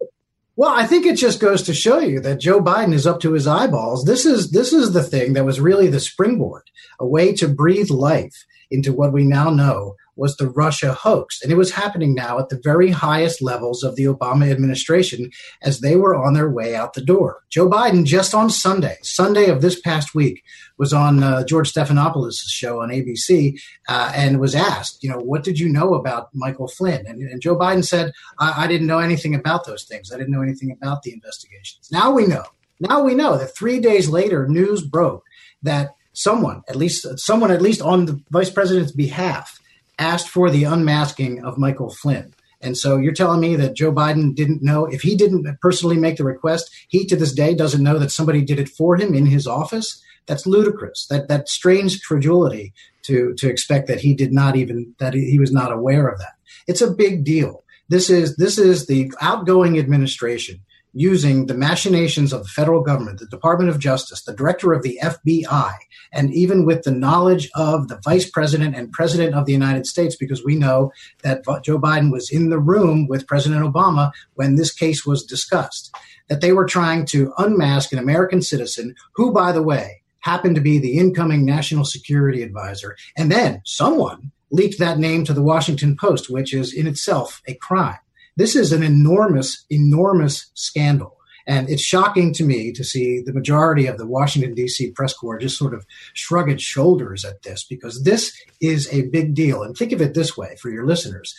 Well, 0.56 0.72
I 0.72 0.88
think 0.88 1.06
it 1.06 1.17
just 1.17 1.39
goes 1.39 1.62
to 1.63 1.74
show 1.74 2.00
you 2.00 2.20
that 2.22 2.39
Joe 2.39 2.60
Biden 2.60 2.94
is 2.94 3.06
up 3.06 3.20
to 3.22 3.34
his 3.34 3.46
eyeballs. 3.46 4.06
This 4.06 4.25
is 4.25 4.51
this 4.51 4.74
is 4.74 4.91
the 4.91 5.03
thing 5.03 5.34
that 5.34 5.46
was 5.46 5.60
really 5.60 5.88
the 5.88 6.00
springboard, 6.00 6.63
a 7.00 7.08
way 7.08 7.34
to 7.34 7.48
breathe 7.48 7.91
life 7.91 8.46
into 8.72 8.91
what 8.91 9.13
we 9.13 9.24
now 9.24 9.50
know 9.50 9.96
was 10.18 10.36
the 10.36 10.50
Russia 10.50 10.94
hoax. 10.94 11.42
And 11.42 11.52
it 11.52 11.56
was 11.56 11.72
happening 11.72 12.14
now 12.14 12.40
at 12.40 12.50
the 12.50 12.60
very 12.64 12.90
highest 12.90 13.42
levels 13.42 13.84
of 13.84 13.96
the 13.96 14.06
Obama 14.06 14.52
administration 14.52 15.32
as 15.62 15.80
they 15.80 15.96
were 15.96 16.16
on 16.16 16.34
their 16.34 16.50
way 16.50 16.76
out 16.76 16.94
the 16.94 17.02
door. 17.02 17.44
Joe 17.50 17.70
Biden, 17.70 18.06
just 18.06 18.34
on 18.34 18.50
Sunday, 18.50 18.98
Sunday 19.02 19.50
of 19.50 19.62
this 19.62 19.80
past 19.80 20.16
week, 20.16 20.44
was 20.78 20.94
on 20.94 21.24
uh, 21.24 21.44
George 21.44 21.72
Stephanopoulos' 21.72 22.40
show 22.48 22.82
on 22.82 22.90
ABC 22.90 23.60
uh, 23.88 24.12
and 24.16 24.40
was 24.40 24.56
asked, 24.56 25.04
you 25.04 25.10
know, 25.10 25.18
what 25.20 25.44
did 25.44 25.60
you 25.60 25.70
know 25.70 25.94
about 25.94 26.30
Michael 26.34 26.68
Flynn? 26.68 27.06
And, 27.08 27.22
and 27.22 27.42
Joe 27.42 27.58
Biden 27.58 27.86
said, 27.86 28.12
I-, 28.40 28.64
I 28.64 28.68
didn't 28.68 28.88
know 28.88 29.00
anything 29.00 29.36
about 29.36 29.66
those 29.66 29.84
things. 29.84 30.12
I 30.12 30.18
didn't 30.18 30.34
know 30.34 30.42
anything 30.42 30.72
about 30.72 31.04
the 31.04 31.14
investigations. 31.14 31.90
Now 31.92 32.12
we 32.12 32.26
know. 32.26 32.44
Now 32.80 33.02
we 33.02 33.16
know 33.16 33.38
that 33.38 33.56
three 33.56 33.80
days 33.80 34.08
later, 34.08 34.48
news 34.48 34.84
broke 34.84 35.24
that 35.64 35.96
someone, 36.14 36.64
at 36.68 36.76
least 36.76 37.06
someone, 37.20 37.52
at 37.52 37.62
least 37.62 37.82
on 37.82 38.06
the 38.06 38.22
vice 38.32 38.50
president's 38.50 38.92
behalf, 38.92 39.57
asked 39.98 40.30
for 40.30 40.50
the 40.50 40.63
unmasking 40.63 41.44
of 41.44 41.58
Michael 41.58 41.89
Flynn. 41.89 42.34
And 42.62 42.77
so 42.77 42.98
you're 42.98 43.13
telling 43.13 43.39
me 43.39 43.56
that 43.56 43.75
Joe 43.75 43.92
Biden 43.92 44.34
didn't 44.34 44.63
know 44.63 44.86
if 44.86 45.01
he 45.01 45.16
didn't 45.16 45.60
personally 45.62 45.98
make 45.98 46.18
the 46.18 46.24
request, 46.24 46.72
he 46.88 47.06
to 47.06 47.16
this 47.16 47.34
day 47.34 47.54
doesn't 47.54 47.84
know 47.84 48.00
that 48.00 48.12
somebody 48.12 48.42
did 48.42 48.60
it 48.60 48.70
for 48.70 48.96
him 48.96 49.13
in 49.13 49.27
his 49.27 49.46
office? 49.46 50.01
That's 50.25 50.48
ludicrous. 50.48 51.06
That 51.10 51.27
that 51.30 51.50
strange 51.50 52.01
credulity 52.01 52.74
to 53.04 53.34
to 53.36 53.50
expect 53.50 53.88
that 53.88 54.01
he 54.01 54.13
did 54.13 54.34
not 54.34 54.56
even 54.56 54.96
that 54.98 55.13
he 55.13 55.39
was 55.39 55.51
not 55.51 55.72
aware 55.72 56.08
of 56.08 56.20
that. 56.20 56.34
It's 56.68 56.82
a 56.82 56.92
big 56.92 57.24
deal. 57.24 57.63
This 57.89 58.10
is 58.10 58.36
this 58.36 58.58
is 58.58 58.88
the 58.88 59.12
outgoing 59.22 59.77
administration 59.80 60.62
using 61.00 61.46
the 61.46 61.54
machinations 61.54 62.34
of 62.34 62.44
the 62.44 62.50
federal 62.50 62.82
government, 62.82 63.20
the 63.20 63.27
Department 63.27 63.70
of 63.70 63.80
Justice, 63.80 64.24
the 64.24 64.36
director 64.36 64.74
of 64.74 64.82
the 64.82 65.00
FBI, 65.01 65.74
and 66.12 66.34
even 66.34 66.66
with 66.66 66.84
the 66.84 66.92
knowledge 66.92 67.50
of 67.56 67.88
the 67.88 68.00
vice 68.04 68.30
president 68.30 68.75
and 68.75 68.92
president 68.92 69.36
of 69.36 69.46
the 69.46 69.51
United 69.54 69.86
States, 69.86 70.16
because 70.16 70.44
we 70.44 70.56
know 70.56 70.92
that 71.24 71.44
Joe 71.63 71.80
Biden 71.80 72.12
was 72.12 72.32
in 72.32 72.50
the 72.50 72.60
room 72.60 73.08
with 73.08 73.27
President 73.27 73.63
Obama 73.63 74.12
when 74.34 74.56
this 74.56 74.74
case 74.74 75.06
was 75.06 75.24
discussed, 75.24 75.94
that 76.30 76.42
they 76.42 76.51
were 76.51 76.66
trying 76.66 77.06
to 77.06 77.34
unmask 77.38 77.92
an 77.92 78.00
American 78.00 78.42
citizen 78.42 78.96
who, 79.13 79.32
by 79.32 79.51
the 79.51 79.63
way, 79.63 80.01
happened 80.22 80.56
to 80.56 80.62
be 80.62 80.80
the 80.80 80.98
incoming 80.98 81.46
national 81.46 81.86
security 81.86 82.42
advisor. 82.42 82.98
And 83.16 83.32
then 83.32 83.62
someone 83.66 84.32
leaked 84.51 84.80
that 84.80 84.98
name 84.98 85.25
to 85.25 85.34
the 85.34 85.44
Washington 85.44 85.96
Post, 85.96 86.30
which 86.30 86.54
is 86.54 86.74
in 86.74 86.88
itself 86.88 87.42
a 87.48 87.54
crime. 87.54 88.00
This 88.38 88.56
is 88.56 88.72
an 88.72 88.84
enormous, 88.84 89.65
enormous 89.70 90.50
scandal. 90.53 91.17
And 91.46 91.70
it's 91.70 91.82
shocking 91.82 92.34
to 92.34 92.44
me 92.44 92.74
to 92.74 92.84
see 92.84 93.22
the 93.22 93.34
majority 93.34 93.88
of 93.88 93.98
the 93.98 94.08
Washington, 94.08 94.53
D.C. 94.53 94.91
press 94.91 95.13
corps 95.13 95.38
just 95.38 95.58
sort 95.58 95.74
of 95.74 95.86
shrug 96.13 96.50
its 96.50 96.62
shoulders 96.62 97.24
at 97.24 97.44
this 97.44 97.63
because 97.63 98.03
this 98.03 98.34
is 98.62 98.91
a 98.94 99.08
big 99.10 99.34
deal. 99.34 99.63
And 99.63 99.75
think 99.75 99.94
of 99.94 100.01
it 100.01 100.13
this 100.13 100.38
way 100.38 100.58
for 100.62 100.70
your 100.70 100.86
listeners 100.86 101.36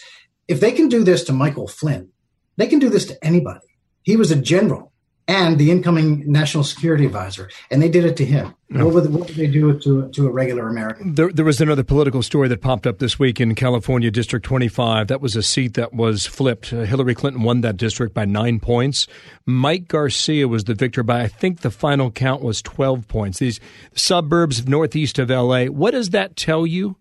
if 0.48 0.60
they 0.60 0.72
can 0.72 0.88
do 0.88 1.04
this 1.04 1.24
to 1.24 1.32
Michael 1.32 1.68
Flynn, 1.68 2.08
they 2.56 2.66
can 2.66 2.78
do 2.78 2.88
this 2.88 3.04
to 3.06 3.24
anybody. 3.24 3.66
He 4.02 4.16
was 4.16 4.30
a 4.30 4.36
general 4.36 4.92
and 5.28 5.58
the 5.58 5.70
incoming 5.70 6.24
national 6.26 6.64
security 6.64 7.04
advisor, 7.04 7.50
and 7.70 7.82
they 7.82 7.90
did 7.90 8.06
it 8.06 8.16
to 8.16 8.24
him. 8.24 8.54
No. 8.70 8.86
What, 8.86 8.94
would, 8.94 9.12
what, 9.12 9.26
would, 9.28 9.36
they 9.36 9.46
do 9.46 9.78
to, 9.78 10.08
to 10.10 10.26
a 10.26 10.30
regular 10.30 10.68
American? 10.68 11.14
There, 11.14 11.30
there, 11.30 11.44
was 11.44 11.60
another 11.60 11.84
political 11.84 12.22
story 12.22 12.48
that 12.48 12.62
popped 12.62 12.86
up 12.86 12.98
this 12.98 13.18
week 13.18 13.38
in 13.38 13.54
California, 13.54 14.10
District 14.10 14.44
25. 14.44 15.08
That 15.08 15.20
was 15.20 15.36
a 15.36 15.42
seat 15.42 15.74
that 15.74 15.92
was 15.92 16.26
flipped. 16.26 16.72
Uh, 16.72 16.80
Hillary 16.80 17.14
Clinton 17.14 17.42
won 17.42 17.60
that 17.60 17.76
district 17.76 18.14
by 18.14 18.24
nine 18.24 18.58
points. 18.58 19.06
Mike 19.44 19.86
Garcia 19.86 20.48
was 20.48 20.64
the 20.64 20.74
victor 20.74 21.02
by, 21.02 21.22
I 21.22 21.28
think 21.28 21.60
the 21.60 21.70
final 21.70 22.10
count 22.10 22.42
was 22.42 22.62
12 22.62 23.06
points. 23.06 23.38
These 23.38 23.60
suburbs 23.94 24.66
northeast 24.66 25.18
of 25.18 25.28
LA. 25.28 25.66
What 25.66 25.90
does 25.90 26.10
that 26.10 26.36
tell 26.36 26.66
you? 26.66 26.96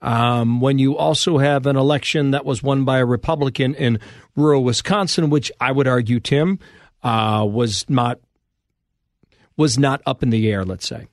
Um, 0.00 0.60
when 0.60 0.78
you 0.78 0.98
also 0.98 1.38
have 1.38 1.64
an 1.64 1.76
election 1.76 2.32
that 2.32 2.44
was 2.44 2.62
won 2.62 2.84
by 2.84 2.98
a 2.98 3.06
Republican 3.06 3.74
in 3.74 3.98
rural 4.36 4.62
Wisconsin, 4.62 5.30
which 5.30 5.50
I 5.60 5.72
would 5.72 5.88
argue, 5.88 6.20
Tim, 6.20 6.58
uh, 7.04 7.44
was 7.44 7.88
not 7.88 8.18
was 9.56 9.78
not 9.78 10.02
up 10.06 10.22
in 10.22 10.30
the 10.30 10.50
air. 10.50 10.64
Let's 10.64 10.88
say. 10.88 11.06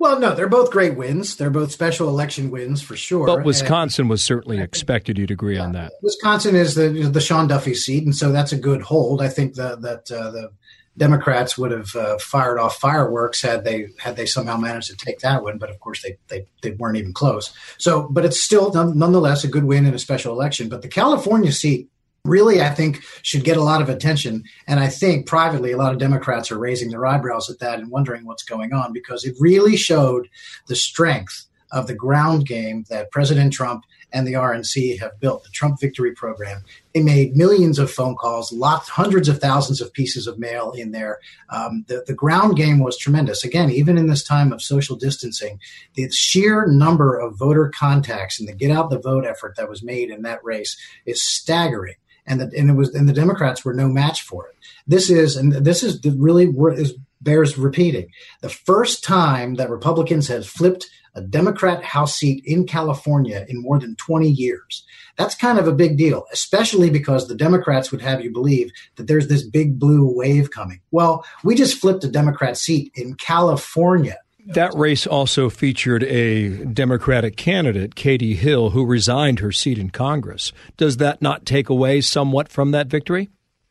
Well, 0.00 0.20
no, 0.20 0.32
they're 0.32 0.48
both 0.48 0.70
great 0.70 0.96
wins. 0.96 1.36
They're 1.36 1.50
both 1.50 1.72
special 1.72 2.08
election 2.08 2.52
wins 2.52 2.80
for 2.80 2.96
sure. 2.96 3.26
But 3.26 3.44
Wisconsin 3.44 4.04
and, 4.04 4.10
was 4.10 4.22
certainly 4.22 4.60
expected. 4.60 5.18
You'd 5.18 5.32
agree 5.32 5.56
yeah, 5.56 5.64
on 5.64 5.72
that. 5.72 5.92
Wisconsin 6.02 6.54
is 6.54 6.76
the 6.76 6.88
the 6.88 7.20
Sean 7.20 7.48
Duffy 7.48 7.74
seat, 7.74 8.04
and 8.04 8.14
so 8.14 8.30
that's 8.30 8.52
a 8.52 8.56
good 8.56 8.82
hold. 8.82 9.20
I 9.20 9.28
think 9.28 9.54
the, 9.54 9.76
that 9.76 10.10
uh, 10.12 10.30
the 10.30 10.52
Democrats 10.96 11.58
would 11.58 11.72
have 11.72 11.96
uh, 11.96 12.18
fired 12.18 12.58
off 12.58 12.76
fireworks 12.76 13.42
had 13.42 13.64
they 13.64 13.88
had 13.98 14.16
they 14.16 14.26
somehow 14.26 14.56
managed 14.56 14.90
to 14.90 14.96
take 14.96 15.18
that 15.20 15.42
one. 15.42 15.58
But 15.58 15.70
of 15.70 15.80
course, 15.80 16.02
they 16.02 16.16
they, 16.28 16.46
they 16.62 16.72
weren't 16.72 16.96
even 16.96 17.12
close. 17.12 17.52
So, 17.78 18.08
but 18.08 18.24
it's 18.24 18.40
still 18.40 18.72
nonetheless 18.72 19.42
a 19.42 19.48
good 19.48 19.64
win 19.64 19.84
in 19.84 19.94
a 19.94 19.98
special 19.98 20.32
election. 20.32 20.68
But 20.68 20.82
the 20.82 20.88
California 20.88 21.50
seat 21.50 21.88
really, 22.24 22.60
I 22.60 22.70
think, 22.70 23.02
should 23.22 23.44
get 23.44 23.56
a 23.56 23.62
lot 23.62 23.82
of 23.82 23.88
attention. 23.88 24.44
And 24.66 24.80
I 24.80 24.88
think 24.88 25.26
privately, 25.26 25.72
a 25.72 25.76
lot 25.76 25.92
of 25.92 25.98
Democrats 25.98 26.50
are 26.50 26.58
raising 26.58 26.90
their 26.90 27.06
eyebrows 27.06 27.48
at 27.50 27.58
that 27.60 27.78
and 27.78 27.90
wondering 27.90 28.24
what's 28.24 28.42
going 28.42 28.72
on 28.72 28.92
because 28.92 29.24
it 29.24 29.36
really 29.40 29.76
showed 29.76 30.28
the 30.66 30.76
strength 30.76 31.46
of 31.72 31.86
the 31.86 31.94
ground 31.94 32.46
game 32.46 32.84
that 32.88 33.10
President 33.10 33.52
Trump 33.52 33.84
and 34.12 34.26
the 34.26 34.32
RNC 34.32 34.98
have 35.00 35.20
built, 35.20 35.44
the 35.44 35.50
Trump 35.50 35.78
Victory 35.78 36.12
Program. 36.12 36.64
They 36.94 37.02
made 37.02 37.36
millions 37.36 37.78
of 37.78 37.90
phone 37.90 38.16
calls, 38.16 38.50
lots, 38.52 38.88
hundreds 38.88 39.28
of 39.28 39.38
thousands 39.38 39.82
of 39.82 39.92
pieces 39.92 40.26
of 40.26 40.38
mail 40.38 40.72
in 40.72 40.92
there. 40.92 41.18
Um, 41.50 41.84
the, 41.88 42.04
the 42.06 42.14
ground 42.14 42.56
game 42.56 42.78
was 42.78 42.96
tremendous. 42.96 43.44
Again, 43.44 43.70
even 43.70 43.98
in 43.98 44.06
this 44.06 44.24
time 44.24 44.50
of 44.52 44.62
social 44.62 44.96
distancing, 44.96 45.60
the 45.94 46.10
sheer 46.10 46.66
number 46.66 47.18
of 47.18 47.36
voter 47.36 47.70
contacts 47.74 48.40
and 48.40 48.48
the 48.48 48.54
get 48.54 48.70
out 48.70 48.88
the 48.88 48.98
vote 48.98 49.26
effort 49.26 49.56
that 49.56 49.68
was 49.68 49.82
made 49.82 50.08
in 50.08 50.22
that 50.22 50.42
race 50.42 50.76
is 51.04 51.22
staggering 51.22 51.96
and 52.28 52.40
the, 52.40 52.50
and 52.56 52.70
it 52.70 52.74
was 52.74 52.94
and 52.94 53.08
the 53.08 53.12
Democrats 53.12 53.64
were 53.64 53.74
no 53.74 53.88
match 53.88 54.22
for 54.22 54.48
it. 54.48 54.56
This 54.86 55.10
is 55.10 55.36
and 55.36 55.52
this 55.52 55.82
is 55.82 56.00
really 56.16 56.46
is 56.76 56.94
bears 57.20 57.58
repeating. 57.58 58.08
The 58.42 58.48
first 58.48 59.02
time 59.02 59.54
that 59.54 59.70
Republicans 59.70 60.28
have 60.28 60.46
flipped 60.46 60.88
a 61.14 61.20
Democrat 61.20 61.82
House 61.82 62.16
seat 62.16 62.44
in 62.44 62.64
California 62.64 63.44
in 63.48 63.60
more 63.60 63.80
than 63.80 63.96
20 63.96 64.28
years. 64.28 64.84
That's 65.16 65.34
kind 65.34 65.58
of 65.58 65.66
a 65.66 65.72
big 65.72 65.98
deal, 65.98 66.26
especially 66.32 66.90
because 66.90 67.26
the 67.26 67.34
Democrats 67.34 67.90
would 67.90 68.02
have 68.02 68.22
you 68.22 68.30
believe 68.30 68.70
that 68.96 69.08
there's 69.08 69.26
this 69.26 69.42
big 69.42 69.80
blue 69.80 70.06
wave 70.14 70.52
coming. 70.52 70.80
Well, 70.92 71.24
we 71.42 71.56
just 71.56 71.80
flipped 71.80 72.04
a 72.04 72.08
Democrat 72.08 72.56
seat 72.56 72.92
in 72.94 73.14
California 73.14 74.18
that 74.48 74.74
race 74.74 75.06
also 75.06 75.48
featured 75.50 76.02
a 76.04 76.64
Democratic 76.64 77.36
candidate, 77.36 77.94
Katie 77.94 78.34
Hill, 78.34 78.70
who 78.70 78.84
resigned 78.84 79.40
her 79.40 79.52
seat 79.52 79.78
in 79.78 79.90
Congress. 79.90 80.52
Does 80.76 80.96
that 80.98 81.22
not 81.22 81.46
take 81.46 81.68
away 81.68 82.00
somewhat 82.00 82.48
from 82.48 82.70
that 82.72 82.88
victory? 82.88 83.28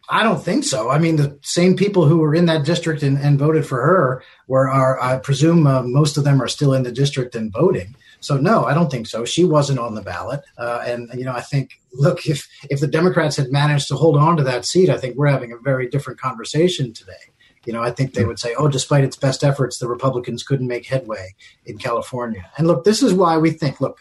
I 0.10 0.24
don't 0.24 0.42
think 0.42 0.64
so. 0.64 0.90
I 0.90 1.00
mean, 1.00 1.18
the 1.18 1.38
same 1.42 1.76
people 1.76 2.06
who 2.06 2.20
were 2.20 2.34
in 2.34 2.46
that 2.46 2.66
district 2.66 3.04
and, 3.04 3.18
and 3.18 3.38
voted 3.38 3.66
for 3.66 3.82
her 3.82 4.24
were, 4.48 4.70
are, 4.70 5.02
I 5.02 5.18
presume, 5.18 5.68
uh, 5.68 5.82
most 5.84 6.18
of 6.18 6.24
them 6.24 6.42
are 6.42 6.48
still 6.48 6.74
in 6.74 6.84
the 6.84 6.92
district 6.94 7.36
and 7.36 7.52
voting. 7.52 7.94
So 8.20 8.38
no, 8.38 8.66
I 8.66 8.74
don't 8.74 8.90
think 8.90 9.08
so. 9.08 9.26
She 9.26 9.44
wasn't 9.44 9.80
on 9.80 9.96
the 9.96 10.02
ballot, 10.02 10.42
uh, 10.58 10.84
and 10.86 11.10
you 11.14 11.24
know, 11.24 11.34
I 11.34 11.42
think 11.42 11.80
look 11.94 12.26
if 12.26 12.48
if 12.70 12.80
the 12.80 12.88
Democrats 12.88 13.38
had 13.38 13.52
managed 13.52 13.88
to 13.90 13.96
hold 13.96 14.18
on 14.18 14.38
to 14.38 14.44
that 14.44 14.66
seat, 14.66 14.90
I 14.90 14.98
think 14.98 15.16
we're 15.16 15.28
having 15.28 15.52
a 15.52 15.58
very 15.58 15.88
different 15.88 16.20
conversation 16.20 16.94
today. 16.94 17.14
You 17.66 17.74
know, 17.74 17.82
I 17.82 17.92
think 17.92 18.14
they 18.14 18.26
would 18.26 18.40
say, 18.40 18.56
oh, 18.58 18.68
despite 18.68 19.04
its 19.04 19.18
best 19.18 19.44
efforts, 19.44 19.78
the 19.78 19.88
Republicans 19.88 20.44
couldn't 20.44 20.68
make 20.68 20.86
headway 20.86 21.36
in 21.66 21.78
California. 21.78 22.50
And 22.58 22.68
look, 22.68 22.84
this 22.84 23.04
is 23.04 23.14
why 23.14 23.38
we 23.38 23.52
think, 23.52 23.82
look, 23.82 24.00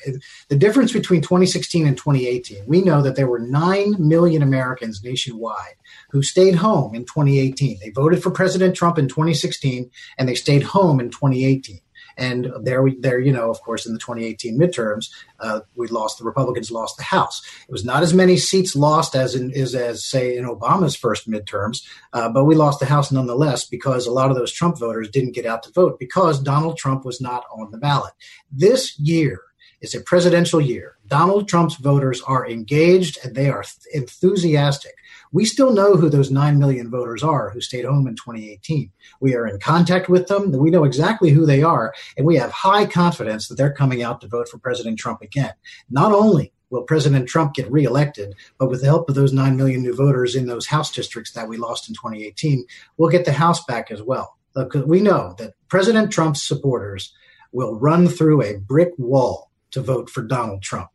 the 0.48 0.56
difference 0.56 0.92
between 0.92 1.20
2016 1.20 1.86
and 1.86 1.96
2018, 1.96 2.64
we 2.66 2.82
know 2.82 3.02
that 3.02 3.16
there 3.16 3.26
were 3.26 3.40
9 3.40 3.96
million 3.98 4.42
Americans 4.42 5.02
nationwide 5.02 5.74
who 6.10 6.22
stayed 6.22 6.54
home 6.54 6.94
in 6.94 7.04
2018. 7.04 7.78
They 7.80 7.90
voted 7.90 8.22
for 8.22 8.30
President 8.30 8.76
Trump 8.76 8.98
in 8.98 9.08
2016 9.08 9.90
and 10.18 10.28
they 10.28 10.34
stayed 10.34 10.62
home 10.62 11.00
in 11.00 11.10
2018. 11.10 11.80
And 12.16 12.50
there, 12.62 12.82
we, 12.82 12.98
there, 12.98 13.18
you 13.20 13.32
know, 13.32 13.50
of 13.50 13.60
course, 13.60 13.86
in 13.86 13.92
the 13.92 13.98
2018 13.98 14.58
midterms, 14.58 15.10
uh, 15.40 15.60
we 15.74 15.86
lost. 15.88 16.18
The 16.18 16.24
Republicans 16.24 16.70
lost 16.70 16.96
the 16.96 17.02
House. 17.02 17.42
It 17.68 17.72
was 17.72 17.84
not 17.84 18.02
as 18.02 18.14
many 18.14 18.36
seats 18.36 18.74
lost 18.74 19.14
as 19.14 19.34
in 19.34 19.50
is 19.50 19.74
as 19.74 20.04
say 20.04 20.36
in 20.36 20.44
Obama's 20.44 20.96
first 20.96 21.28
midterms, 21.28 21.84
uh, 22.12 22.28
but 22.28 22.44
we 22.44 22.54
lost 22.54 22.80
the 22.80 22.86
House 22.86 23.12
nonetheless 23.12 23.66
because 23.66 24.06
a 24.06 24.12
lot 24.12 24.30
of 24.30 24.36
those 24.36 24.52
Trump 24.52 24.78
voters 24.78 25.10
didn't 25.10 25.34
get 25.34 25.46
out 25.46 25.62
to 25.64 25.72
vote 25.72 25.98
because 25.98 26.42
Donald 26.42 26.78
Trump 26.78 27.04
was 27.04 27.20
not 27.20 27.44
on 27.52 27.70
the 27.70 27.78
ballot. 27.78 28.12
This 28.50 28.98
year 28.98 29.42
is 29.80 29.94
a 29.94 30.00
presidential 30.00 30.60
year. 30.60 30.96
Donald 31.06 31.48
Trump's 31.48 31.76
voters 31.76 32.22
are 32.22 32.48
engaged 32.48 33.18
and 33.22 33.34
they 33.34 33.48
are 33.48 33.64
enthusiastic. 33.92 34.94
We 35.32 35.44
still 35.44 35.72
know 35.72 35.96
who 35.96 36.08
those 36.08 36.30
9 36.30 36.58
million 36.58 36.90
voters 36.90 37.22
are 37.22 37.50
who 37.50 37.60
stayed 37.60 37.84
home 37.84 38.06
in 38.06 38.14
2018. 38.14 38.90
We 39.20 39.34
are 39.34 39.46
in 39.46 39.58
contact 39.58 40.08
with 40.08 40.28
them. 40.28 40.52
We 40.52 40.70
know 40.70 40.84
exactly 40.84 41.30
who 41.30 41.46
they 41.46 41.62
are. 41.62 41.94
And 42.16 42.26
we 42.26 42.36
have 42.36 42.50
high 42.50 42.86
confidence 42.86 43.48
that 43.48 43.56
they're 43.56 43.72
coming 43.72 44.02
out 44.02 44.20
to 44.20 44.28
vote 44.28 44.48
for 44.48 44.58
President 44.58 44.98
Trump 44.98 45.22
again. 45.22 45.52
Not 45.90 46.12
only 46.12 46.52
will 46.70 46.82
President 46.82 47.28
Trump 47.28 47.54
get 47.54 47.70
reelected, 47.70 48.34
but 48.58 48.68
with 48.68 48.80
the 48.80 48.86
help 48.86 49.08
of 49.08 49.14
those 49.14 49.32
9 49.32 49.56
million 49.56 49.82
new 49.82 49.94
voters 49.94 50.34
in 50.34 50.46
those 50.46 50.66
House 50.66 50.90
districts 50.92 51.32
that 51.32 51.48
we 51.48 51.56
lost 51.56 51.88
in 51.88 51.94
2018, 51.94 52.64
we'll 52.96 53.10
get 53.10 53.24
the 53.24 53.32
House 53.32 53.64
back 53.64 53.90
as 53.90 54.02
well. 54.02 54.36
Because 54.54 54.84
we 54.84 55.00
know 55.00 55.34
that 55.38 55.54
President 55.68 56.10
Trump's 56.10 56.42
supporters 56.42 57.14
will 57.52 57.78
run 57.78 58.08
through 58.08 58.42
a 58.42 58.58
brick 58.58 58.92
wall 58.98 59.50
to 59.70 59.80
vote 59.80 60.08
for 60.08 60.22
Donald 60.22 60.62
Trump. 60.62 60.88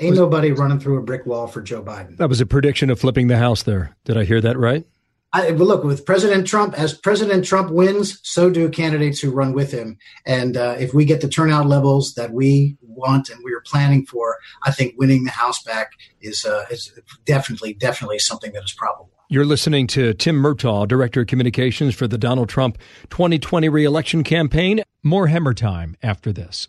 Ain't 0.00 0.16
nobody 0.16 0.50
running 0.50 0.80
through 0.80 0.98
a 0.98 1.02
brick 1.02 1.24
wall 1.24 1.46
for 1.46 1.62
Joe 1.62 1.82
Biden. 1.82 2.16
That 2.16 2.28
was 2.28 2.40
a 2.40 2.46
prediction 2.46 2.90
of 2.90 2.98
flipping 2.98 3.28
the 3.28 3.36
House 3.36 3.62
there. 3.62 3.96
Did 4.04 4.16
I 4.16 4.24
hear 4.24 4.40
that 4.40 4.58
right? 4.58 4.84
I, 5.32 5.50
look, 5.50 5.82
with 5.82 6.06
President 6.06 6.46
Trump, 6.46 6.78
as 6.78 6.94
President 6.94 7.44
Trump 7.44 7.70
wins, 7.70 8.20
so 8.22 8.50
do 8.50 8.68
candidates 8.68 9.20
who 9.20 9.32
run 9.32 9.52
with 9.52 9.72
him. 9.72 9.98
And 10.24 10.56
uh, 10.56 10.76
if 10.78 10.94
we 10.94 11.04
get 11.04 11.20
the 11.20 11.28
turnout 11.28 11.66
levels 11.66 12.14
that 12.14 12.32
we 12.32 12.76
want 12.82 13.30
and 13.30 13.40
we 13.44 13.52
are 13.52 13.62
planning 13.66 14.06
for, 14.06 14.38
I 14.62 14.70
think 14.70 14.94
winning 14.96 15.24
the 15.24 15.32
House 15.32 15.62
back 15.64 15.90
is, 16.20 16.44
uh, 16.44 16.66
is 16.70 16.92
definitely, 17.24 17.74
definitely 17.74 18.20
something 18.20 18.52
that 18.52 18.62
is 18.62 18.72
probable. 18.72 19.10
You're 19.28 19.44
listening 19.44 19.88
to 19.88 20.14
Tim 20.14 20.36
Murtaugh, 20.36 20.86
Director 20.86 21.22
of 21.22 21.26
Communications 21.26 21.96
for 21.96 22.06
the 22.06 22.18
Donald 22.18 22.48
Trump 22.48 22.78
2020 23.10 23.68
reelection 23.68 24.22
campaign. 24.22 24.82
More 25.02 25.26
Hemmer 25.26 25.56
Time 25.56 25.96
after 26.00 26.32
this. 26.32 26.68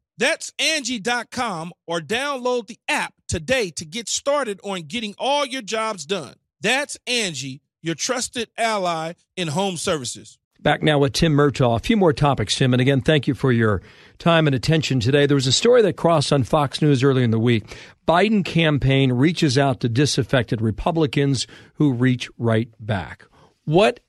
That's 0.21 0.53
Angie.com 0.59 1.73
or 1.87 1.99
download 1.99 2.67
the 2.67 2.77
app 2.87 3.15
today 3.27 3.71
to 3.71 3.83
get 3.83 4.07
started 4.07 4.59
on 4.63 4.83
getting 4.83 5.15
all 5.17 5.47
your 5.47 5.63
jobs 5.63 6.05
done. 6.05 6.35
That's 6.61 6.95
Angie, 7.07 7.63
your 7.81 7.95
trusted 7.95 8.49
ally 8.55 9.13
in 9.35 9.47
home 9.47 9.77
services. 9.77 10.37
Back 10.59 10.83
now 10.83 10.99
with 10.99 11.13
Tim 11.13 11.33
Murtaugh. 11.33 11.75
A 11.75 11.79
few 11.79 11.97
more 11.97 12.13
topics, 12.13 12.55
Tim. 12.55 12.71
And 12.71 12.79
again, 12.79 13.01
thank 13.01 13.27
you 13.27 13.33
for 13.33 13.51
your 13.51 13.81
time 14.19 14.45
and 14.45 14.55
attention 14.55 14.99
today. 14.99 15.25
There 15.25 15.33
was 15.33 15.47
a 15.47 15.51
story 15.51 15.81
that 15.81 15.97
crossed 15.97 16.31
on 16.31 16.43
Fox 16.43 16.83
News 16.83 17.03
earlier 17.03 17.25
in 17.25 17.31
the 17.31 17.39
week. 17.39 17.75
Biden 18.07 18.45
campaign 18.45 19.13
reaches 19.13 19.57
out 19.57 19.79
to 19.79 19.89
disaffected 19.89 20.61
Republicans 20.61 21.47
who 21.73 21.93
reach 21.93 22.29
right 22.37 22.69
back. 22.79 23.25
What 23.65 24.01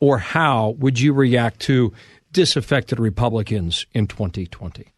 or 0.00 0.18
how 0.18 0.70
would 0.80 0.98
you 0.98 1.12
react 1.12 1.60
to 1.60 1.92
disaffected 2.32 2.98
Republicans 2.98 3.86
in 3.92 4.08
2020? 4.08 4.92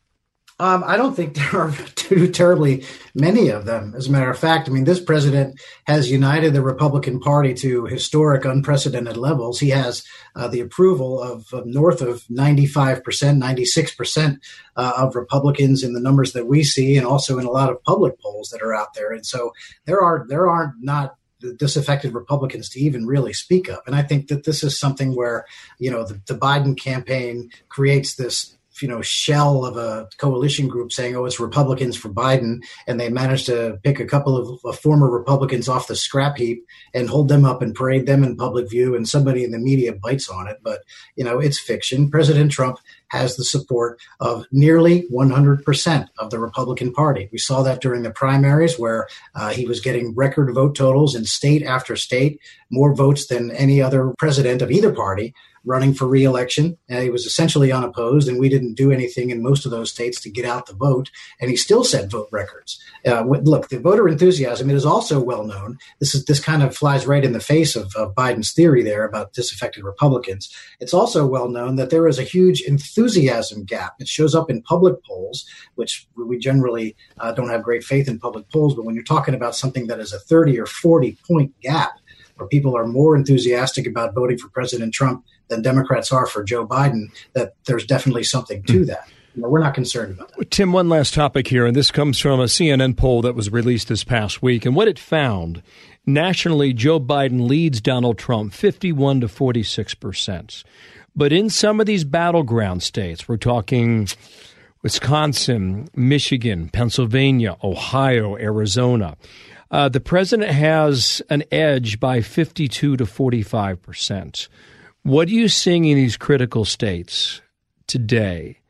Um, 0.60 0.84
I 0.86 0.96
don't 0.96 1.14
think 1.14 1.34
there 1.52 1.60
are 1.60 1.72
too 1.94 2.30
terribly 2.30 2.84
many 3.14 3.48
of 3.48 3.64
them. 3.64 3.94
As 3.96 4.06
a 4.06 4.12
matter 4.12 4.30
of 4.30 4.38
fact, 4.38 4.68
I 4.68 4.72
mean, 4.72 4.84
this 4.84 5.00
president 5.00 5.60
has 5.84 6.10
united 6.10 6.52
the 6.52 6.62
Republican 6.62 7.20
Party 7.20 7.54
to 7.54 7.86
historic, 7.86 8.44
unprecedented 8.44 9.16
levels. 9.16 9.58
He 9.58 9.70
has 9.70 10.04
uh, 10.36 10.48
the 10.48 10.60
approval 10.60 11.20
of, 11.20 11.52
of, 11.52 11.66
north 11.66 12.00
of 12.00 12.22
95%, 12.24 13.02
96% 13.02 14.38
uh, 14.76 14.92
of 14.96 15.16
Republicans 15.16 15.82
in 15.82 15.92
the 15.92 16.00
numbers 16.00 16.32
that 16.32 16.46
we 16.46 16.62
see, 16.62 16.96
and 16.96 17.06
also 17.06 17.38
in 17.38 17.46
a 17.46 17.50
lot 17.50 17.70
of 17.70 17.82
public 17.82 18.20
polls 18.20 18.50
that 18.50 18.62
are 18.62 18.74
out 18.74 18.94
there. 18.94 19.12
And 19.12 19.26
so 19.26 19.52
there 19.86 20.00
are 20.00 20.24
there 20.28 20.48
are 20.48 20.74
not 20.80 21.16
disaffected 21.52 22.14
Republicans 22.14 22.68
to 22.70 22.80
even 22.80 23.06
really 23.06 23.32
speak 23.32 23.68
of. 23.68 23.80
And 23.86 23.94
I 23.94 24.02
think 24.02 24.28
that 24.28 24.44
this 24.44 24.62
is 24.64 24.78
something 24.78 25.14
where, 25.14 25.44
you 25.78 25.90
know, 25.90 26.04
the, 26.04 26.20
the 26.26 26.38
Biden 26.38 26.78
campaign 26.78 27.50
creates 27.68 28.14
this 28.14 28.56
you 28.80 28.88
know 28.88 29.02
shell 29.02 29.64
of 29.64 29.76
a 29.76 30.08
coalition 30.18 30.68
group 30.68 30.92
saying, 30.92 31.16
"Oh, 31.16 31.24
it's 31.24 31.40
Republicans 31.40 31.96
for 31.96 32.08
Biden," 32.08 32.62
and 32.86 32.98
they 32.98 33.08
managed 33.08 33.46
to 33.46 33.78
pick 33.82 34.00
a 34.00 34.06
couple 34.06 34.36
of, 34.36 34.58
of, 34.64 34.78
former 34.78 35.10
Republicans 35.10 35.68
off 35.68 35.88
the 35.88 35.96
scrap 35.96 36.36
heap 36.36 36.64
and 36.92 37.08
hold 37.08 37.28
them 37.28 37.44
up 37.44 37.62
and 37.62 37.74
parade 37.74 38.06
them 38.06 38.24
in 38.24 38.36
public 38.36 38.68
view, 38.68 38.94
and 38.94 39.08
somebody 39.08 39.44
in 39.44 39.50
the 39.50 39.58
media 39.58 39.92
bites 39.92 40.28
on 40.28 40.48
it. 40.48 40.58
But 40.62 40.80
you 41.16 41.24
know, 41.24 41.38
it's 41.38 41.60
fiction. 41.60 42.10
President 42.10 42.52
Trump 42.52 42.78
has 43.08 43.36
the 43.36 43.44
support 43.44 44.00
of 44.20 44.44
nearly 44.50 45.06
100% 45.12 46.08
of 46.18 46.30
the 46.30 46.38
Republican 46.38 46.92
Party. 46.92 47.28
We 47.30 47.38
saw 47.38 47.62
that 47.62 47.80
during 47.80 48.02
the 48.02 48.10
primaries, 48.10 48.78
where 48.78 49.06
uh, 49.36 49.50
he 49.50 49.66
was 49.66 49.80
getting 49.80 50.14
record 50.14 50.52
vote 50.52 50.74
totals 50.74 51.14
in 51.14 51.24
state 51.24 51.62
after 51.62 51.94
state, 51.94 52.40
more 52.70 52.94
votes 52.94 53.28
than 53.28 53.52
any 53.52 53.80
other 53.80 54.14
president 54.18 54.62
of 54.62 54.70
either 54.70 54.92
party 54.92 55.34
running 55.64 55.94
for 55.94 56.06
reelection. 56.06 56.76
And 56.88 57.02
he 57.02 57.10
was 57.10 57.26
essentially 57.26 57.72
unopposed, 57.72 58.28
and 58.28 58.38
we 58.38 58.48
didn't 58.48 58.74
do 58.74 58.92
anything 58.92 59.30
in 59.30 59.42
most 59.42 59.64
of 59.64 59.70
those 59.70 59.90
states 59.90 60.20
to 60.22 60.30
get 60.30 60.44
out 60.44 60.66
the 60.66 60.74
vote. 60.74 61.10
And 61.40 61.50
he 61.50 61.56
still 61.56 61.84
set 61.84 62.10
vote 62.10 62.28
records. 62.30 62.82
Uh, 63.06 63.24
look, 63.24 63.68
the 63.68 63.78
voter 63.78 64.08
enthusiasm 64.08 64.70
it 64.70 64.76
is 64.76 64.86
also 64.86 65.20
well 65.20 65.44
known. 65.44 65.78
This 66.00 66.14
is 66.14 66.24
this 66.24 66.40
kind 66.40 66.62
of 66.62 66.76
flies 66.76 67.06
right 67.06 67.24
in 67.24 67.32
the 67.32 67.40
face 67.40 67.76
of, 67.76 67.94
of 67.96 68.14
Biden's 68.14 68.52
theory 68.52 68.82
there 68.82 69.04
about 69.04 69.32
disaffected 69.32 69.84
Republicans. 69.84 70.54
It's 70.80 70.94
also 70.94 71.26
well 71.26 71.48
known 71.48 71.76
that 71.76 71.90
there 71.90 72.08
is 72.08 72.18
a 72.18 72.22
huge 72.22 72.62
enthusiasm 72.62 73.64
gap. 73.64 73.94
It 73.98 74.08
shows 74.08 74.34
up 74.34 74.50
in 74.50 74.62
public 74.62 75.02
polls, 75.04 75.46
which 75.74 76.06
we 76.16 76.38
generally 76.38 76.96
uh, 77.18 77.32
don't 77.32 77.50
have 77.50 77.62
great 77.62 77.84
faith 77.84 78.08
in 78.08 78.18
public 78.18 78.50
polls. 78.50 78.74
But 78.74 78.84
when 78.84 78.94
you're 78.94 79.04
talking 79.04 79.34
about 79.34 79.56
something 79.56 79.86
that 79.86 80.00
is 80.00 80.12
a 80.12 80.18
30 80.18 80.58
or 80.58 80.66
40 80.66 81.18
point 81.26 81.52
gap, 81.60 81.92
where 82.36 82.48
people 82.48 82.76
are 82.76 82.86
more 82.86 83.16
enthusiastic 83.16 83.86
about 83.86 84.14
voting 84.14 84.38
for 84.38 84.48
President 84.48 84.92
Trump 84.92 85.24
than 85.48 85.62
Democrats 85.62 86.12
are 86.12 86.26
for 86.26 86.42
Joe 86.42 86.66
Biden, 86.66 87.10
that 87.32 87.54
there's 87.66 87.86
definitely 87.86 88.24
something 88.24 88.62
to 88.64 88.78
hmm. 88.80 88.84
that. 88.84 89.08
You 89.34 89.42
know, 89.42 89.48
we're 89.48 89.60
not 89.60 89.74
concerned 89.74 90.14
about 90.14 90.32
that. 90.36 90.50
Tim, 90.50 90.72
one 90.72 90.88
last 90.88 91.12
topic 91.12 91.48
here, 91.48 91.66
and 91.66 91.74
this 91.74 91.90
comes 91.90 92.20
from 92.20 92.38
a 92.38 92.44
CNN 92.44 92.96
poll 92.96 93.22
that 93.22 93.34
was 93.34 93.50
released 93.50 93.88
this 93.88 94.04
past 94.04 94.42
week. 94.42 94.64
And 94.64 94.76
what 94.76 94.86
it 94.86 94.98
found 94.98 95.60
nationally, 96.06 96.72
Joe 96.72 97.00
Biden 97.00 97.48
leads 97.48 97.80
Donald 97.80 98.16
Trump 98.16 98.52
51 98.52 99.22
to 99.22 99.28
46 99.28 99.94
percent. 99.94 100.62
But 101.16 101.32
in 101.32 101.50
some 101.50 101.80
of 101.80 101.86
these 101.86 102.04
battleground 102.04 102.82
states, 102.82 103.28
we're 103.28 103.36
talking 103.36 104.08
Wisconsin, 104.82 105.88
Michigan, 105.94 106.68
Pennsylvania, 106.68 107.56
Ohio, 107.62 108.36
Arizona. 108.36 109.16
Uh, 109.70 109.88
the 109.88 110.00
president 110.00 110.52
has 110.52 111.22
an 111.30 111.42
edge 111.50 111.98
by 111.98 112.20
52 112.20 112.96
to 112.96 113.06
45 113.06 113.82
percent. 113.82 114.48
What 115.04 115.28
are 115.28 115.32
you 115.32 115.48
seeing 115.48 115.84
in 115.84 115.98
these 115.98 116.16
critical 116.16 116.64
states 116.64 117.42
today 117.86 118.60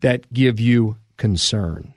that 0.00 0.32
give 0.32 0.58
you 0.58 0.96
concern? 1.18 1.92